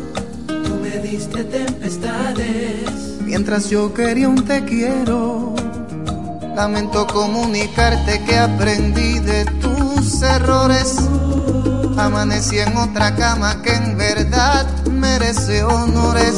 [0.47, 3.21] Tú me diste tempestades.
[3.21, 5.55] Mientras yo quería un te quiero.
[6.53, 10.97] Lamento comunicarte que aprendí de tus errores.
[12.01, 16.33] Amanecí en otra cama que en verdad merece honores.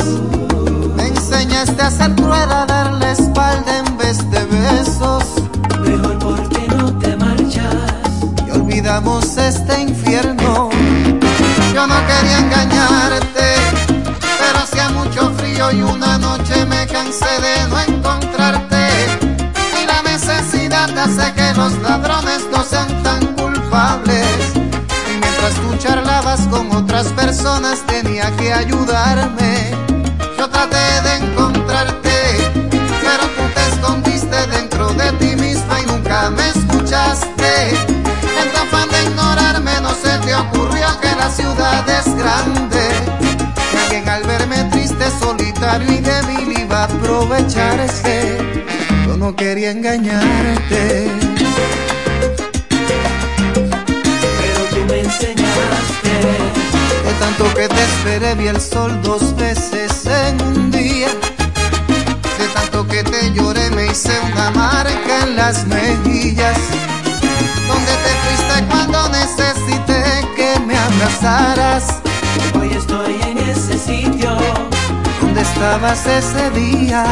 [0.98, 5.24] Me enseñaste a ser rueda, darle espalda en vez de besos.
[5.80, 7.74] Mejor porque no te marchas.
[8.46, 10.70] Y olvidamos este infierno.
[11.74, 13.56] Yo no quería engañarte,
[13.88, 18.88] pero hacía mucho frío y una noche me cansé de no encontrarte.
[19.82, 24.63] Y la necesidad hace que los ladrones no sean tan culpables.
[25.44, 29.72] Y mientras tú charlabas con otras personas, tenía que ayudarme.
[30.38, 32.12] Yo traté de encontrarte,
[32.72, 37.72] pero tú te escondiste dentro de ti misma y nunca me escuchaste.
[37.72, 42.88] En tu afán de ignorarme no se te ocurrió que la ciudad es grande.
[43.70, 48.38] Que alguien al verme triste, solitario y débil iba a aprovecharse.
[49.06, 51.33] Yo no quería engañarte.
[57.24, 61.08] Tanto que te esperé vi el sol dos veces en un día.
[62.40, 66.60] De tanto que te lloré me hice una marca en las mejillas.
[67.70, 70.04] Donde te fuiste cuando necesité
[70.36, 71.86] que me abrazaras.
[72.60, 74.32] Hoy estoy en ese sitio.
[75.22, 77.06] ¿Dónde estabas ese día?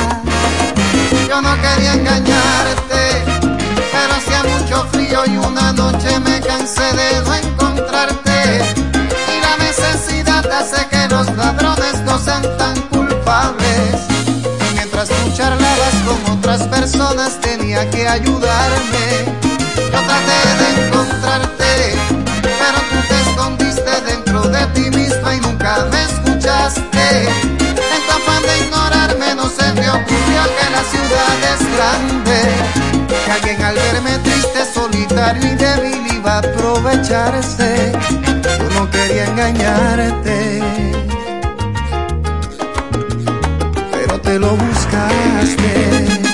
[1.30, 3.04] Yo no quería engañarte,
[3.94, 8.91] pero hacía mucho frío y una noche me cansé de no encontrarte.
[10.52, 13.96] Hace que los ladrones no sean tan culpables.
[14.74, 19.26] Mientras tú charlabas con otras personas tenía que ayudarme.
[19.76, 21.96] Yo traté de encontrarte,
[22.44, 27.41] pero tú te escondiste dentro de ti misma y nunca me escuchaste.
[29.42, 32.40] No se te ocurrió que la ciudad es grande.
[33.26, 37.92] Que alguien al verme triste, solitario y débil iba a aprovecharse.
[38.60, 40.62] Yo no quería engañarte,
[43.92, 46.31] pero te lo buscaste.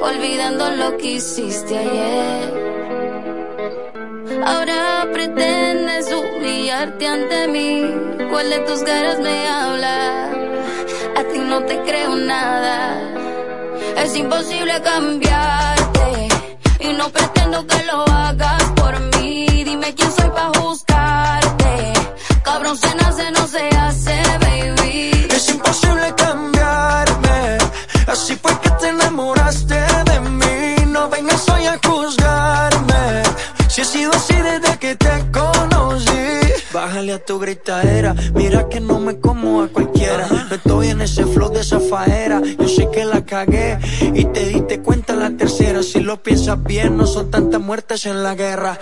[0.00, 2.54] Olvidando lo que hiciste ayer.
[4.44, 7.84] Ahora pretendes humillarte ante mí.
[8.30, 10.30] ¿Cuál de tus caras me habla?
[11.16, 13.02] A ti no te creo nada.
[13.98, 16.28] Es imposible cambiarte.
[16.80, 19.46] Y no pretendo que lo hagas por mí.
[19.62, 21.92] Dime quién soy para juzgarte.
[22.42, 24.22] Cabrón se nace, no se hace,
[37.30, 38.12] tu gritadera.
[38.34, 40.26] Mira que no me como a cualquiera.
[40.48, 42.42] No estoy en ese flow de esa faera.
[42.58, 45.80] Yo sé que la cagué y te diste cuenta la tercera.
[45.84, 48.76] Si lo piensas bien, no son tantas muertes en la guerra.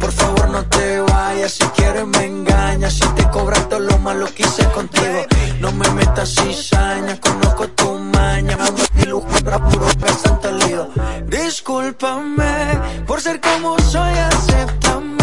[0.00, 1.52] Por favor, no te vayas.
[1.52, 2.94] Si quieres, me engañas.
[2.94, 5.20] Si te cobras todo lo malo que hice contigo.
[5.60, 7.20] No me metas cizaña.
[7.20, 8.56] Conozco tu maña.
[8.96, 10.88] Mi para puro pesante lío.
[11.26, 15.13] Discúlpame por ser como soy, acéptame.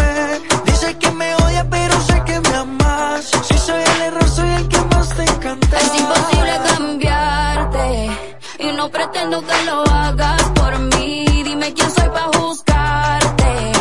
[9.32, 11.24] No pretendo que lo hagas por mí.
[11.44, 13.72] Dime quién soy para juzgarte.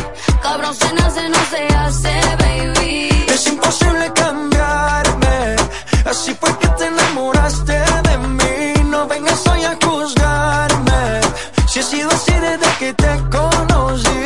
[0.42, 3.26] Cabrón se nace, no se hace, baby.
[3.28, 5.56] Es imposible cambiarme,
[6.06, 8.90] así fue que te enamoraste de mí.
[8.90, 11.22] No vengas hoy a juzgarme,
[11.68, 14.24] si he sido así desde que te conocí.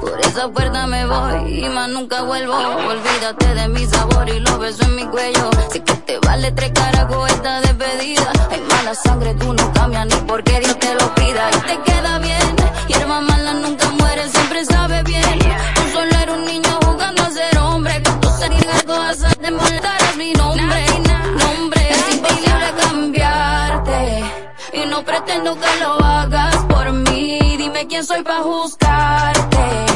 [0.00, 2.54] Por esa puerta me voy y más nunca vuelvo.
[2.54, 5.50] Olvídate de mi sabor y los besos en mi cuello.
[5.72, 8.37] Sé que te vale tres carajos esta despedida.
[9.18, 11.50] Sangre, tú no cambias ni porque Dios te lo pida.
[11.50, 15.38] Y te queda bien, hierba mala nunca muere, siempre sabe bien.
[15.74, 18.00] Tú solo eres un niño jugando a ser hombre.
[18.48, 20.86] Niega todas esas te molestarás mi nombre.
[21.36, 24.24] Nombre, es imposible cambiarte.
[24.74, 27.56] Y no pretendo que lo hagas por mí.
[27.58, 29.86] Dime quién soy para juzgarte.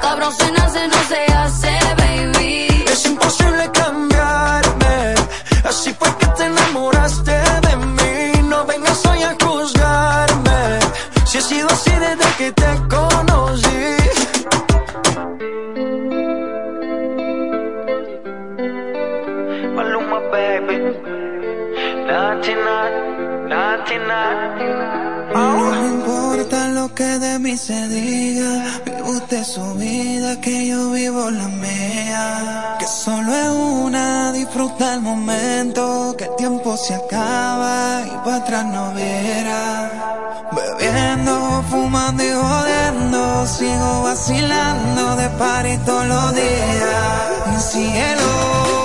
[0.00, 1.78] Cabrón se nace, no se hace,
[26.94, 32.76] que de mí se diga, vive usted su vida, que yo vivo la mía.
[32.78, 38.64] Que solo es una, disfruta el momento, que el tiempo se acaba y para atrás
[38.66, 40.50] no verá.
[40.52, 47.62] Bebiendo, fumando y jodiendo, sigo vacilando de party todos los días.
[47.70, 47.92] Cielo.
[47.92, 48.81] Cielo.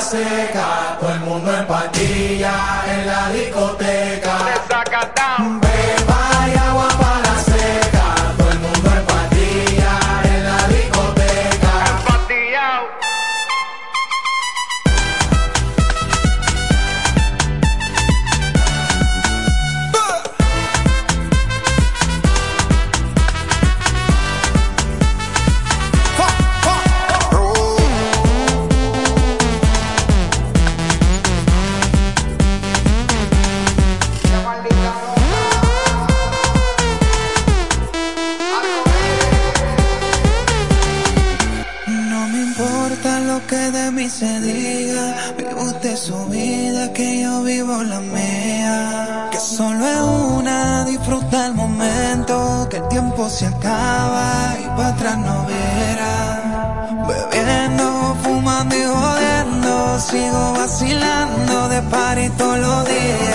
[0.00, 2.52] Seca, todo el mundo en patilla
[2.88, 4.19] en la discoteca.
[61.90, 63.29] Vacilando de party todos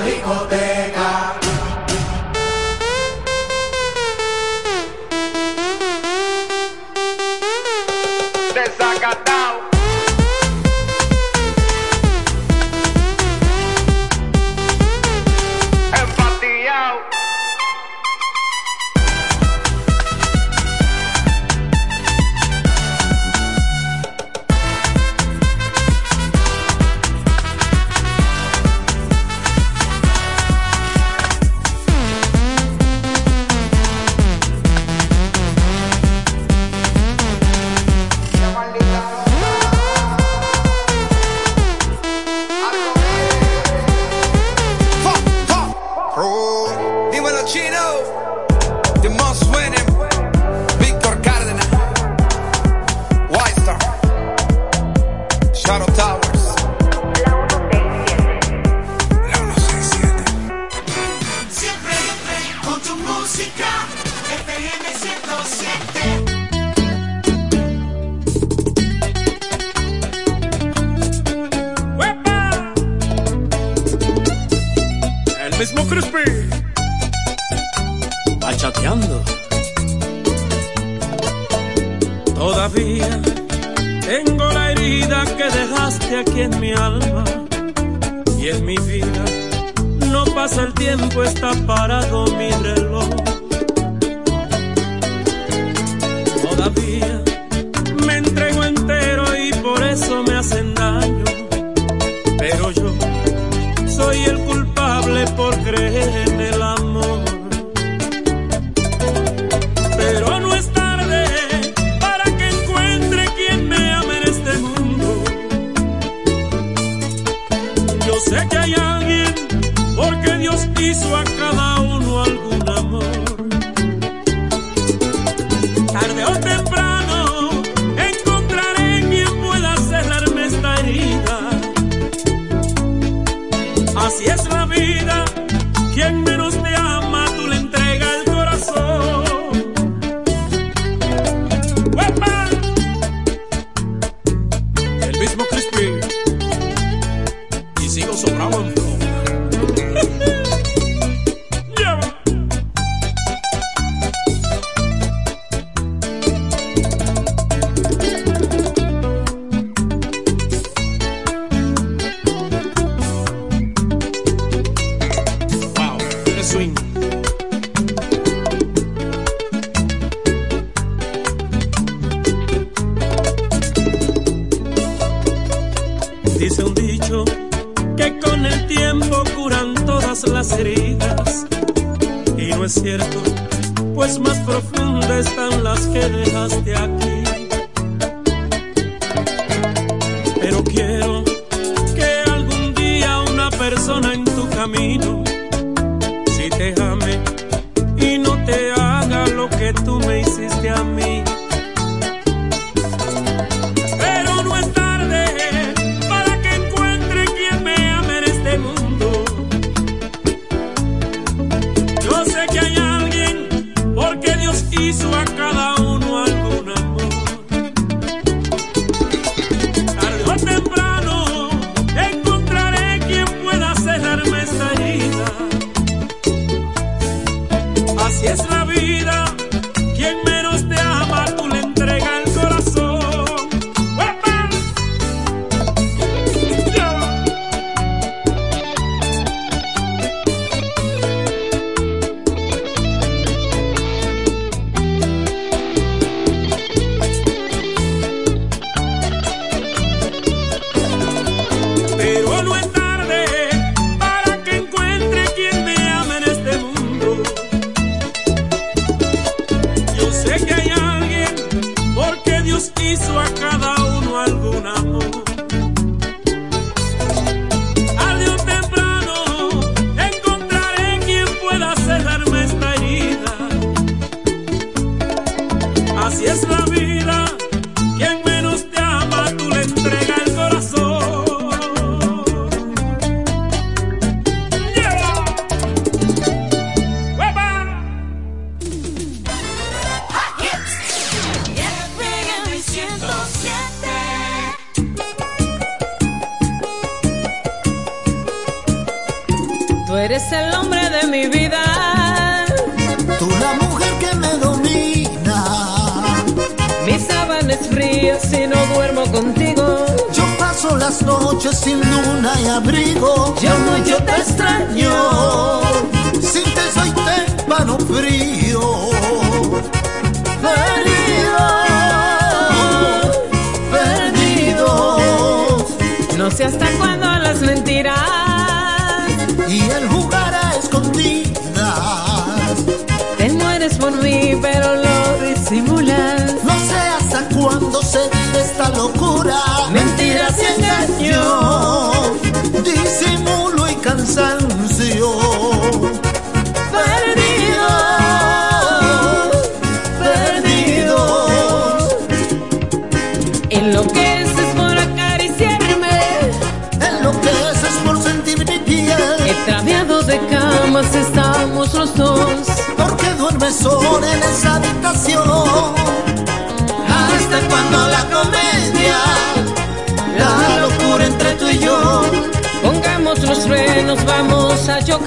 [0.00, 0.69] patilla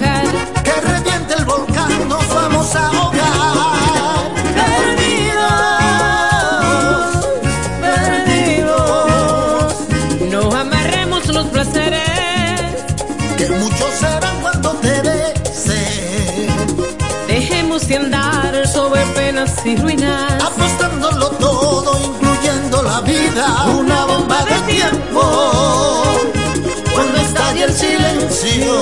[0.03, 4.31] Que reviente el volcán, nos vamos a ahogar.
[4.59, 6.33] Perdidos,
[7.81, 9.73] perdidos.
[10.31, 12.01] No amarremos los placeres.
[13.37, 16.47] Que muchos serán cuando te besen.
[17.27, 20.43] Dejemos de andar sobre penas y ruinas.
[20.43, 23.65] Apostándolo todo, incluyendo la vida.
[23.79, 25.23] Una bomba de tiempo.
[26.93, 28.73] Cuando estalle el silencio.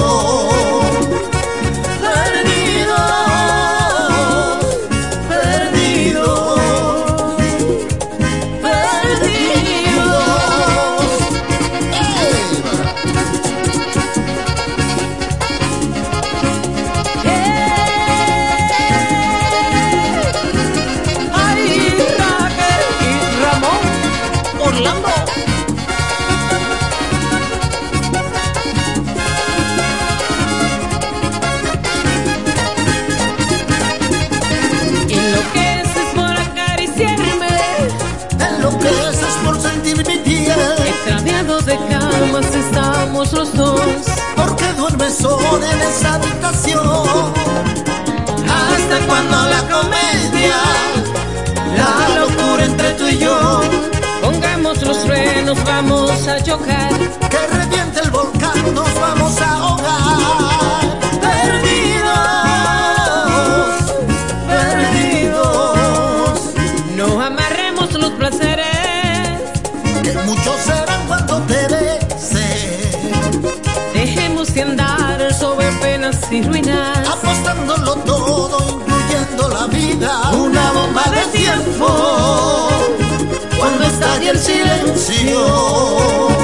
[45.11, 47.33] Sola en esa habitación.
[48.47, 50.55] Hasta cuando la comedia,
[51.75, 53.61] la locura entre tú y yo.
[54.21, 56.93] Pongamos los frenos, vamos a chocar.
[57.29, 60.50] Que reviente el volcán, nos vamos a ahogar.
[84.31, 86.40] El silencio.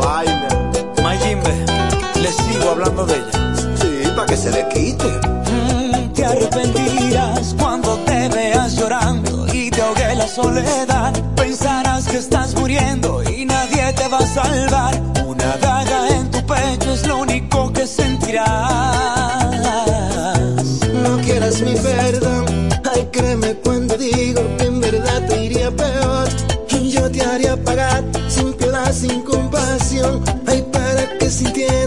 [0.00, 0.48] Vaina.
[1.02, 1.54] Mayimbe,
[2.20, 3.54] le sigo hablando de ella.
[3.80, 5.06] Sí, para que se le quite.
[5.06, 11.12] Mm, te arrepentirás cuando te veas llorando y te ahogue la soledad.
[11.36, 15.00] Pensarás que estás muriendo y nadie te va a salvar.
[15.26, 18.46] Una daga en tu pecho es lo único que sentirás.
[21.02, 22.68] No quieras mi perdón.
[22.92, 26.28] Ay, créeme cuando digo que en verdad te iría peor.
[26.88, 29.22] Yo te haría pagar sin piedad, sin
[30.00, 30.24] compasión.
[30.46, 31.77] Ay, para que sintieras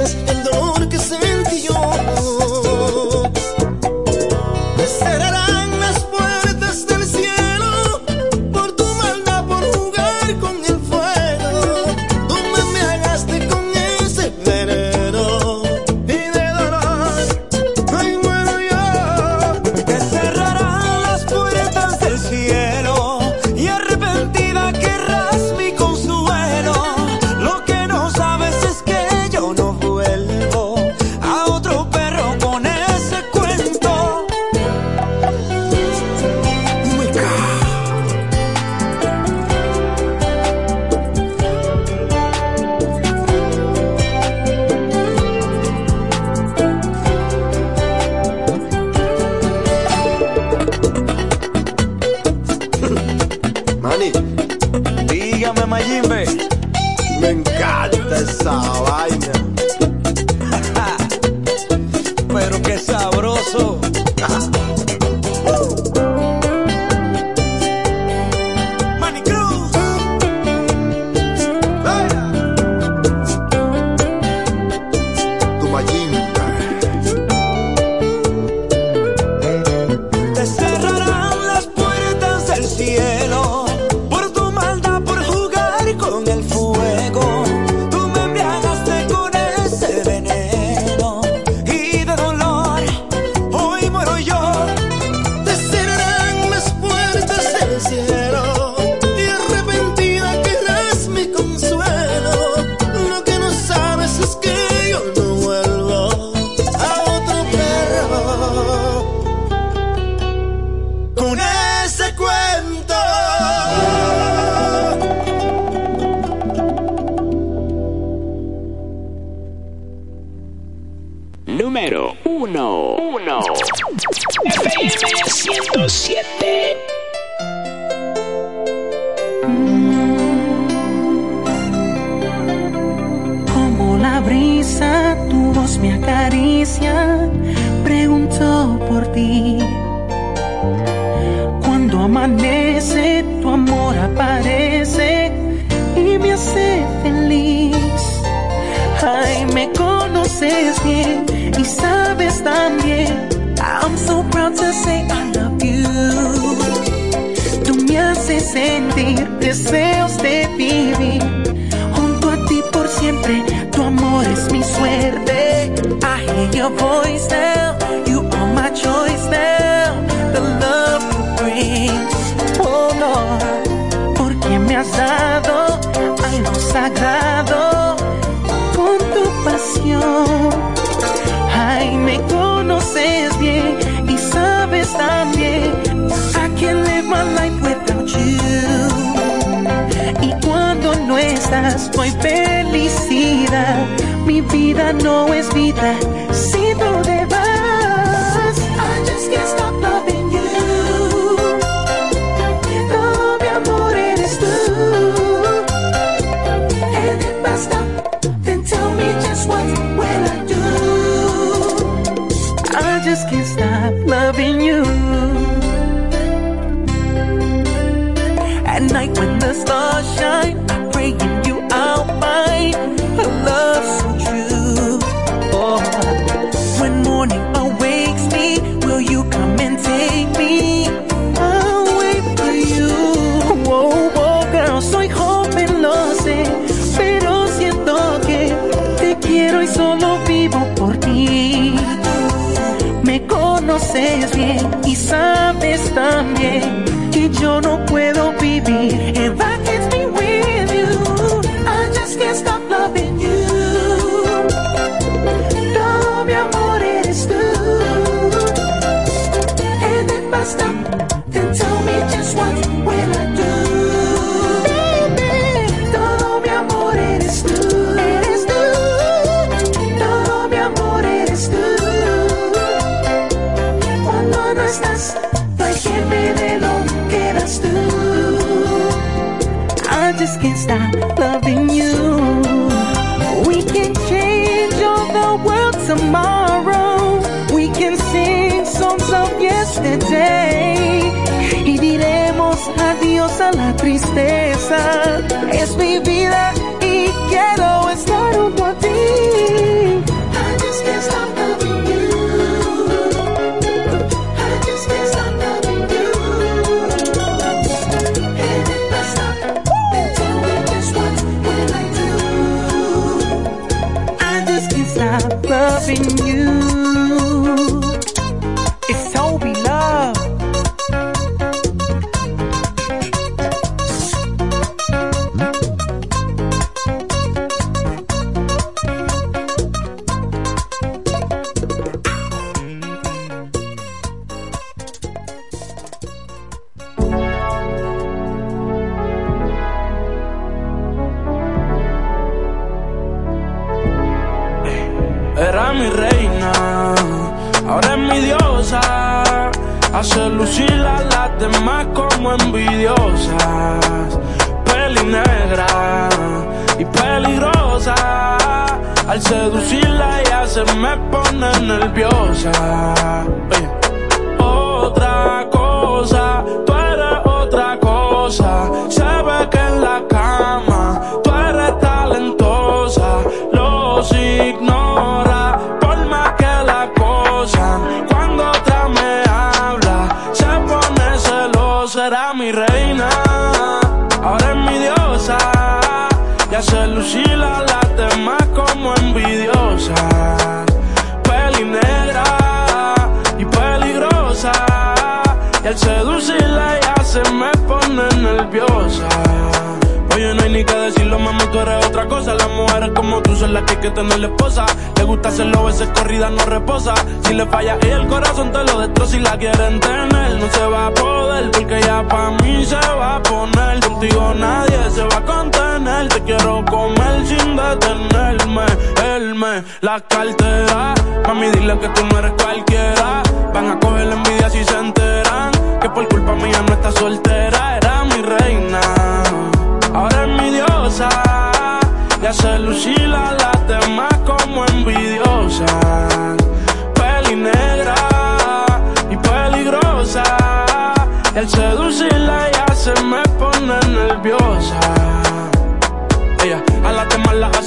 [441.42, 444.51] Al seducirla ella se me pone nerviosa.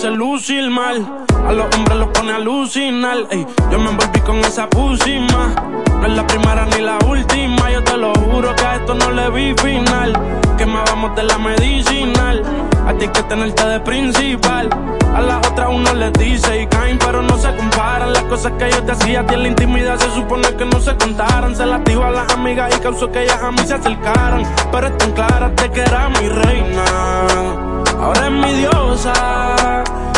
[0.05, 1.25] Hace lucir mal.
[1.47, 3.17] A los hombres los pone a alucinar.
[3.31, 5.55] Ey, yo me envolví con esa pusima.
[6.01, 7.71] No es la primera ni la última.
[7.71, 10.13] Yo te lo juro que a esto no le vi final.
[10.59, 12.43] Que más vamos de la medicinal.
[12.87, 14.69] A ti hay que tenerte de principal.
[15.15, 18.13] A las otras uno les dice y caen, pero no se comparan.
[18.13, 20.81] Las cosas que yo te hacía a ti en la intimidad se supone que no
[20.81, 21.57] se contaran.
[21.57, 24.43] Se las digo a las amigas y causó que ellas a mí se acercaran.
[24.71, 27.84] Pero están claras de que era mi reina.
[28.01, 29.13] Ahora es mi diosa.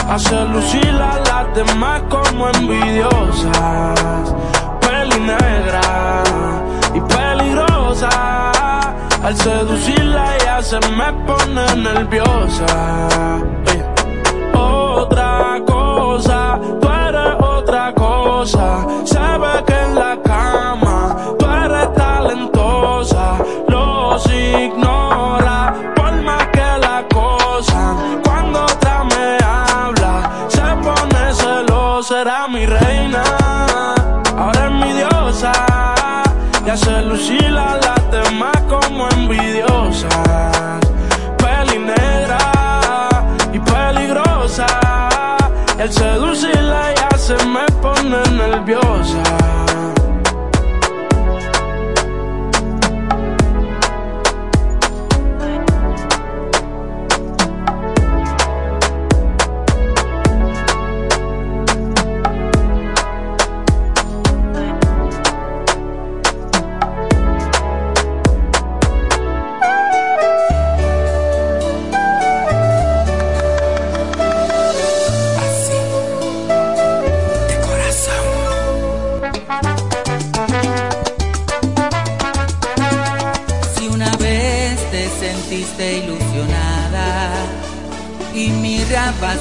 [0.08, 4.34] Hace lucir a las demás como envidiosas.
[4.80, 6.22] Peli negra
[6.94, 8.52] y peligrosa.
[9.22, 12.66] Al seducirla ella se me pone nerviosa.
[14.54, 18.86] Otra cosa, tú eres otra cosa.
[19.04, 23.38] Sabe que en la cama tú eres talentosa.
[23.68, 24.95] Los ignora
[32.18, 33.22] Era mi reina,
[34.38, 35.52] ahora es mi diosa.
[36.64, 40.08] Y hace lucir a las demás como envidiosa.
[41.36, 42.38] Peli negra
[43.52, 44.66] y peligrosa.
[45.78, 49.45] Al seducirla ella se me pone nerviosa.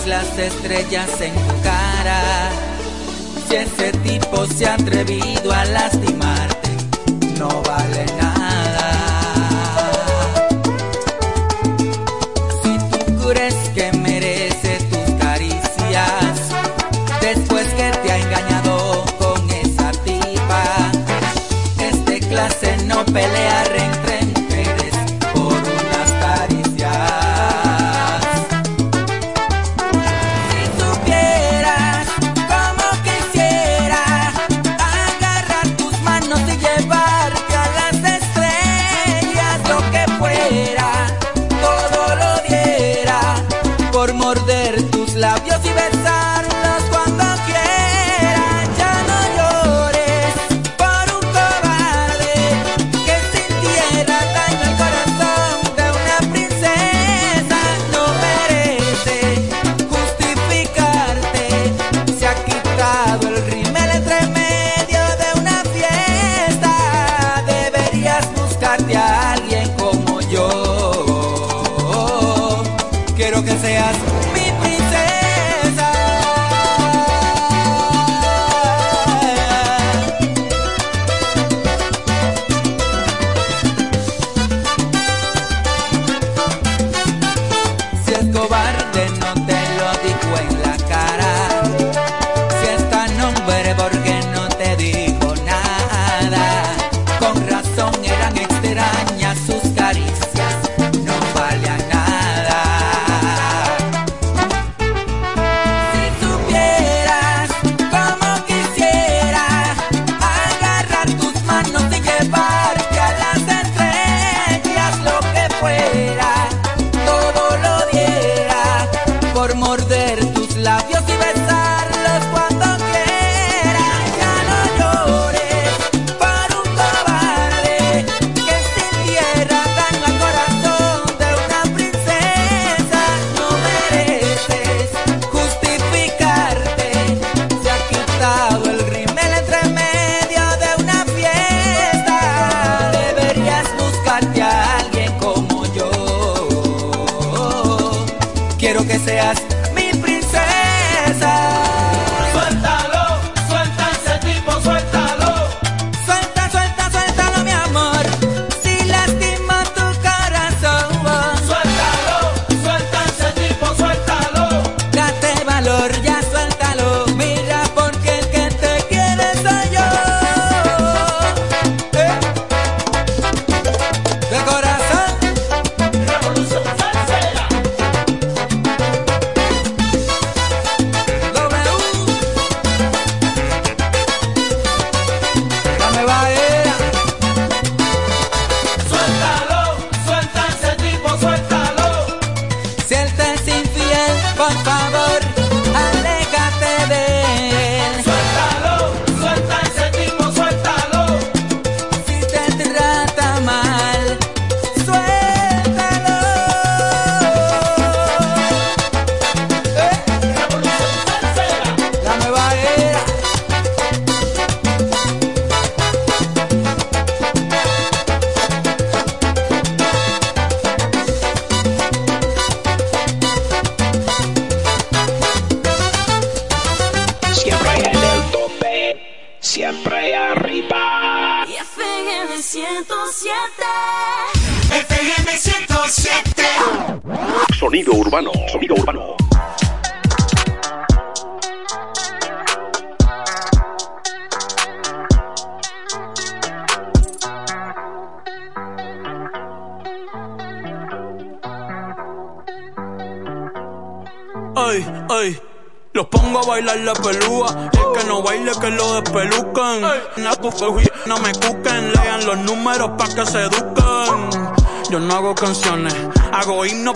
[0.07, 2.49] Las estrellas en tu cara,
[3.47, 6.69] si ese tipo se ha atrevido a lastimarte,
[7.37, 8.24] no vale nada.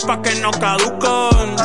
[0.06, 1.56] Pa' que no caducan.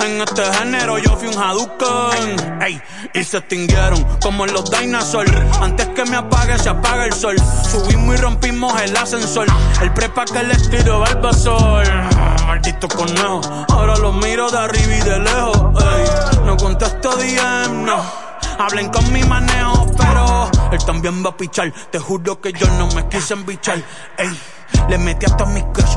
[0.00, 2.62] En este género yo fui un Hadouken.
[2.62, 2.80] Ey,
[3.14, 5.32] y se extinguieron como los dinosaurs.
[5.60, 7.36] Antes que me apague, se apaga el sol.
[7.70, 9.46] Subimos y rompimos el ascensor.
[9.80, 11.86] El prepa que les tiro Barbasol.
[12.46, 13.40] Maldito conejo.
[13.70, 15.56] Ahora lo miro de arriba y de lejos.
[16.44, 18.02] No contesto DM, no.
[18.58, 21.72] Hablen con mi manejo, pero él también va a pichar.
[21.90, 23.78] Te juro que yo no me quise embichar.
[24.18, 24.38] Ey,
[24.88, 25.96] le metí hasta mi crush.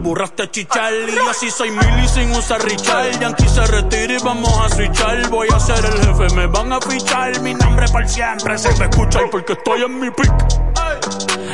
[0.00, 0.94] Aburraste chichar.
[0.94, 3.20] Y yo así soy mili sin usar Richard.
[3.20, 5.28] Yankee se retira y vamos a switchar.
[5.28, 7.38] Voy a ser el jefe, me van a fichar.
[7.42, 10.32] Mi nombre para siempre se me escucha porque estoy en mi pick.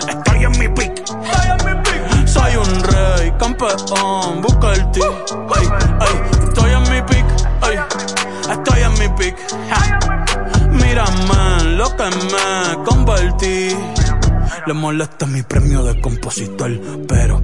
[0.09, 0.93] Estoy en mi pick.
[2.25, 5.01] Soy un rey, campeón, busca el ti.
[5.01, 5.69] Ey,
[6.01, 7.27] ey, estoy en mi pick.
[7.69, 7.79] Ey,
[8.49, 9.37] estoy en mi pick.
[10.71, 13.77] Mírame lo que me convertí.
[14.67, 16.73] Le molesta mi premio de compositor,
[17.07, 17.41] pero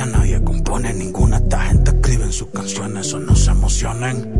[0.00, 1.36] nadie compone ninguna.
[1.38, 4.32] Esta gente escribe sus canciones, eso no se emocionen.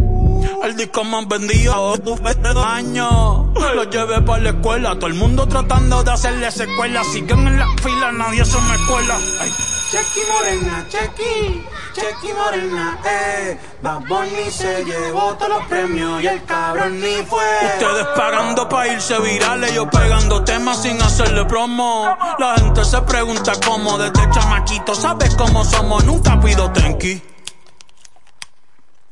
[0.65, 3.49] El disco más vendido de años.
[3.75, 7.05] Lo llevé para la escuela, todo el mundo tratando de hacerle secuela.
[7.05, 9.19] Siguen en la fila, nadie se me cuela.
[9.41, 9.51] Ay.
[9.91, 11.63] Chequi Morena, Chequi,
[11.93, 13.59] Chequi Morena, eh.
[13.83, 17.45] Bad Bunny se llevó todos los premios y el cabrón ni fue.
[17.75, 22.17] Ustedes pagando pa' irse virales, yo pegando temas sin hacerle promo.
[22.39, 26.05] La gente se pregunta cómo, desde chamaquito, ¿sabes cómo somos?
[26.05, 27.23] Nunca pido tenki.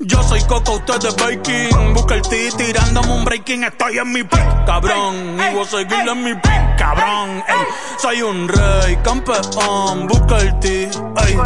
[0.02, 1.92] Yo soy Coco, ustedes baking.
[1.92, 3.64] Busca el ti tirándome un breaking.
[3.64, 5.38] Estoy en mi pick, cabrón.
[5.38, 7.44] Y voy a seguir en mi pick, cabrón.
[7.46, 7.66] Ey,
[7.98, 10.06] soy un rey, campeón.
[10.06, 10.88] Busca el ti,
[11.26, 11.38] ey.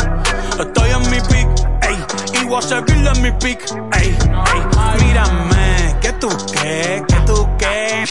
[0.58, 1.48] Estoy en mi pick,
[1.82, 1.96] ey.
[2.40, 3.60] Y voy a en mi pick,
[3.92, 4.08] ey.
[4.08, 5.04] ey.
[5.04, 8.04] Mírame, que tú qué, que tú qué.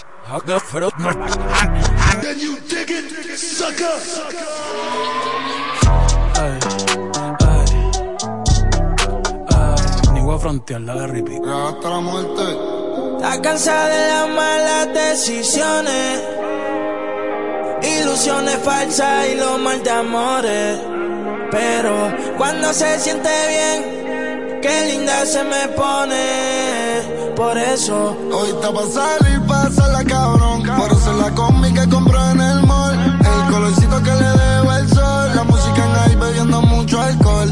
[2.21, 3.85] Then you dig it, sucker.
[6.35, 6.59] Ay,
[7.19, 7.65] ay,
[9.49, 10.13] ay.
[10.13, 11.41] Ni voy a frontearla de repeat.
[11.45, 12.43] Hasta la muerte.
[13.15, 16.21] Está cansada de las malas decisiones,
[18.01, 20.92] ilusiones falsas y los mal de amores.
[21.53, 27.33] Pero cuando se siente bien, qué linda se me pone.
[27.35, 29.39] Por eso Hoy está pa' salir,
[29.91, 30.63] la cabrón.
[30.63, 32.95] Por eso la combi que compró en el mall.
[32.95, 35.31] El colorcito que le debo el sol.
[35.35, 37.51] La música en ahí bebiendo mucho alcohol.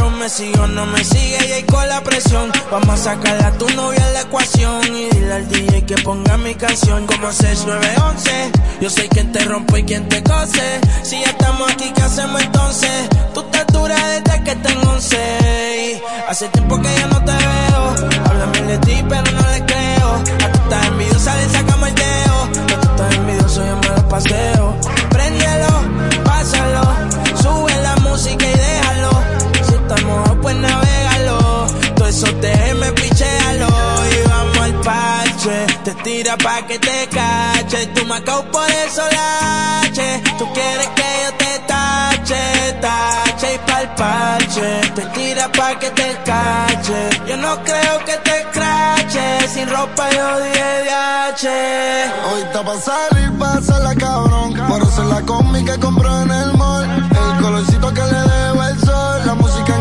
[0.21, 2.51] Me sigo, no me sigue y ahí con la presión.
[2.69, 4.95] Vamos a sacarle a tu novia en la ecuación.
[4.95, 8.51] Y dile al DJ que ponga mi canción como 6911.
[8.81, 10.79] Yo soy quien te rompe y quien te cose.
[11.01, 13.09] Si ya estamos aquí, ¿qué hacemos entonces?
[13.33, 16.03] Tú te dura desde que tengo 11.
[16.29, 18.11] Hace tiempo que ya no te veo.
[18.25, 20.13] Háblame de ti, pero no le creo.
[20.13, 22.43] A tú estás envidiosa, le sacamos el dedo.
[22.43, 24.77] A tú estás envidioso, yo me lo paseo.
[25.09, 26.83] Préndelo, pásalo.
[27.41, 28.80] Sube la música y déjalo.
[30.51, 31.67] Pues navegalo.
[31.95, 33.67] Todo eso te me pichealo.
[33.67, 35.65] Y vamos al parche.
[35.85, 37.87] Te tira pa' que te cache.
[37.95, 40.21] Tú me por eso lache.
[40.37, 44.81] Tú quieres que yo te tache, tache y pa'l parche.
[44.93, 47.09] Te tira pa' que te cache.
[47.27, 49.47] Yo no creo que te crache.
[49.53, 50.91] Sin ropa yo dije de.
[51.43, 53.31] Hoy está pa' salir,
[53.81, 54.53] la cabrón.
[54.67, 56.83] Por eso la combi que compró en el mall.
[57.09, 59.21] El colorcito que le debo el sol.
[59.25, 59.80] La música en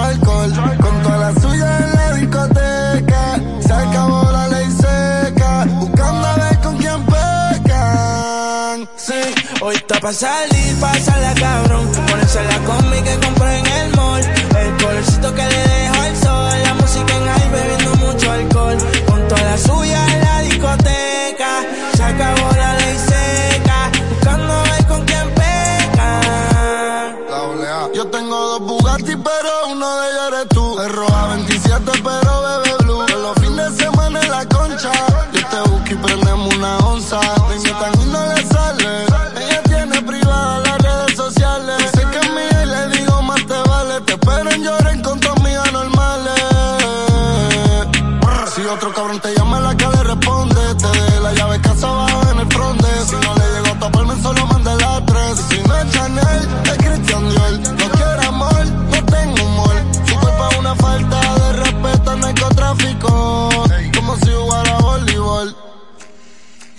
[0.00, 0.52] alcohol.
[0.80, 3.40] Con toda la suya en la discoteca.
[3.60, 5.64] Se acabó la ley seca.
[5.80, 8.88] Buscando a ver con quién pecan.
[8.96, 9.20] Sí,
[9.60, 11.90] hoy está pa' salir, la cabrón.
[12.08, 14.22] Ponerse la combi que compré en el mall.
[14.22, 15.71] El colorcito que le
[30.80, 31.11] ellos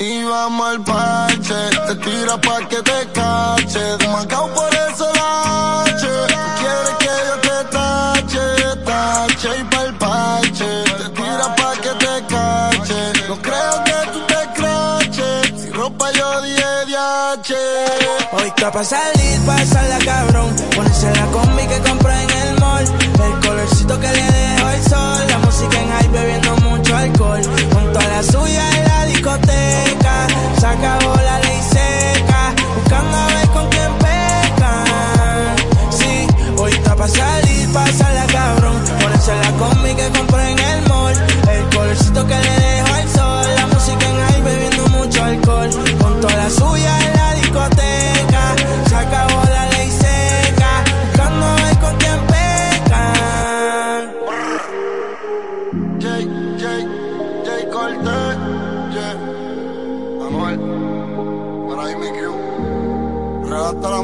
[0.05, 1.55] Y vamos al parche,
[1.88, 3.80] te tira pa' que te cache.
[3.99, 6.07] De Macao por eso la H.
[6.59, 8.45] Quieres que yo te tache,
[8.84, 10.84] tache y pa'l parche.
[10.99, 12.99] Te tira pa' que te cache.
[13.30, 15.61] No creo que tú te craches.
[15.61, 17.55] Si ropa yo di H.
[18.34, 20.53] Hoy está pa' salir, la cabrón.
[20.75, 22.84] Ponerse la combi que compré en el mall.
[22.84, 25.27] El colorcito que le dejo el sol.
[25.30, 27.41] La música en high bebiendo mucho alcohol.
[27.73, 30.28] Junto a la suya en la discoteca.
[30.60, 32.54] Se acabó la ley seca.
[32.76, 35.56] Buscando a ver con quién pecan.
[35.90, 36.28] Sí,
[36.58, 38.84] hoy está pa' salir, la cabrón.
[39.02, 41.16] Ponerse la combi que compré en el mall.
[41.50, 42.93] El colorcito que le dejo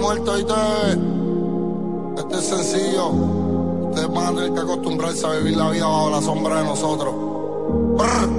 [0.10, 0.54] La muerte, oíste.
[2.18, 3.10] Este es sencillo.
[3.10, 7.14] Ustedes van a tener que acostumbrarse a vivir la vida bajo la sombra de nosotros.
[7.96, 8.30] Brr.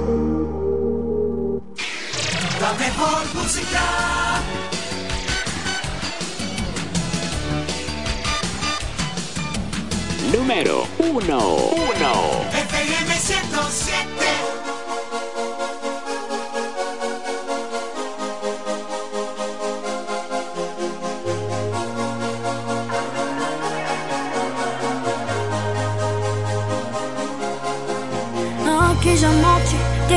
[2.59, 3.81] La mejor música.
[10.33, 11.13] Número 1.
[11.19, 13.00] 1.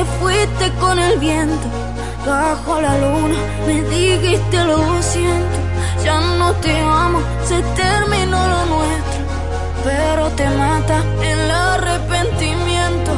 [0.04, 1.66] Te fuiste con el viento,
[2.26, 3.34] bajo la luna
[3.66, 5.58] me dijiste lo siento,
[6.04, 9.22] ya no te amo, se terminó lo nuestro,
[9.84, 13.12] pero te mata el arrepentimiento.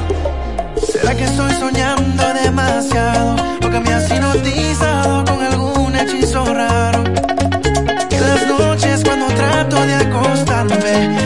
[0.93, 3.37] ¿Será que estoy soñando demasiado?
[3.65, 7.05] ¿O que me has hipnotizado con algún hechizo raro?
[8.11, 11.26] Las noches cuando trato de acostarme,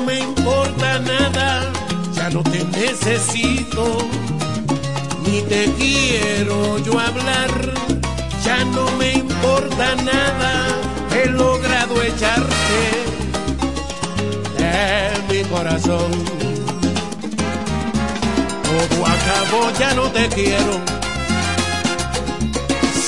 [0.00, 1.62] Me importa nada,
[2.14, 3.98] ya no te necesito,
[5.26, 7.50] ni te quiero yo hablar.
[8.44, 10.66] Ya no me importa nada,
[11.14, 12.80] he logrado echarte
[14.58, 16.10] de mi corazón.
[18.64, 20.80] Todo acabó, ya no te quiero.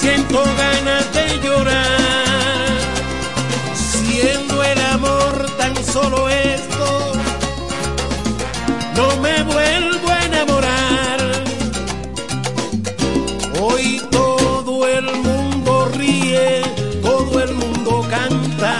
[0.00, 2.78] Siento ganas de llorar,
[3.74, 6.75] siendo el amor tan solo no
[9.26, 11.18] me vuelvo a enamorar.
[13.60, 16.62] Hoy todo el mundo ríe,
[17.02, 18.74] todo el mundo canta,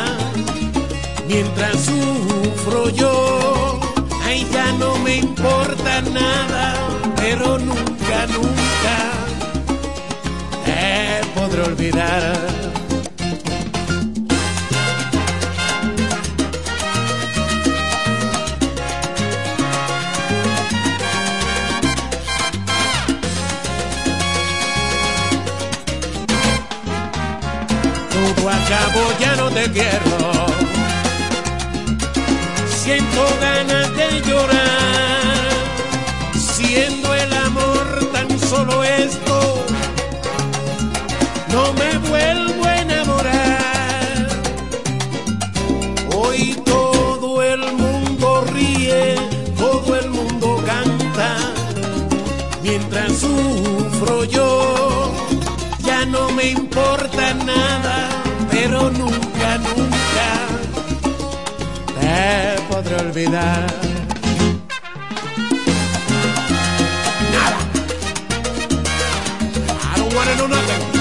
[1.26, 3.80] mientras sufro yo.
[4.24, 6.64] Ay, ya no me importa nada,
[7.16, 8.96] pero nunca, nunca
[10.64, 12.45] te podré olvidar.
[29.72, 30.46] Quiero.
[32.68, 34.65] Siento ganas de llorar,
[62.86, 63.66] podré olvidar.
[67.32, 67.58] Nada.
[69.92, 70.96] I don't wanna know nothing.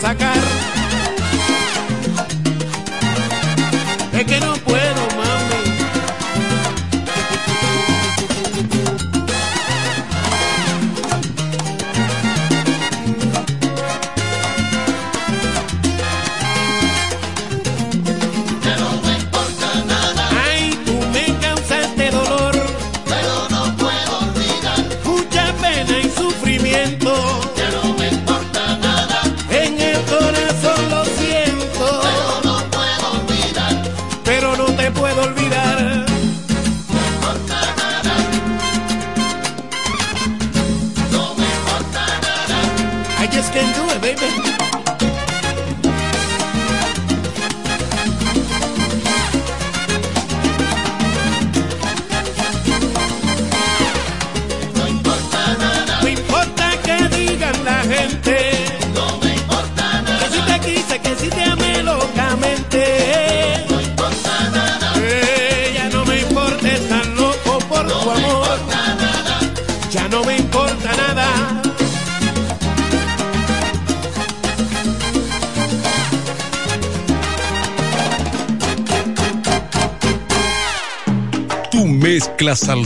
[0.00, 0.57] Ya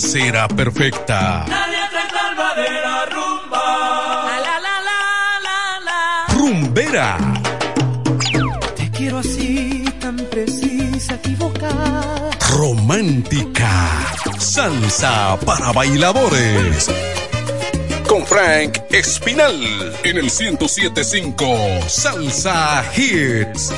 [0.02, 1.44] salsera perfecta.
[1.48, 4.24] Nadie te salva de la rumba.
[4.26, 4.76] La, la,
[5.86, 7.18] la, Rumbera.
[8.76, 12.30] Te quiero así, tan precisa, equivocada.
[12.50, 13.70] Romántica.
[14.38, 16.90] Salsa para bailadores.
[18.08, 19.56] Con Frank Espinal
[20.02, 21.46] en el 1075
[21.86, 23.72] Salsa Hits.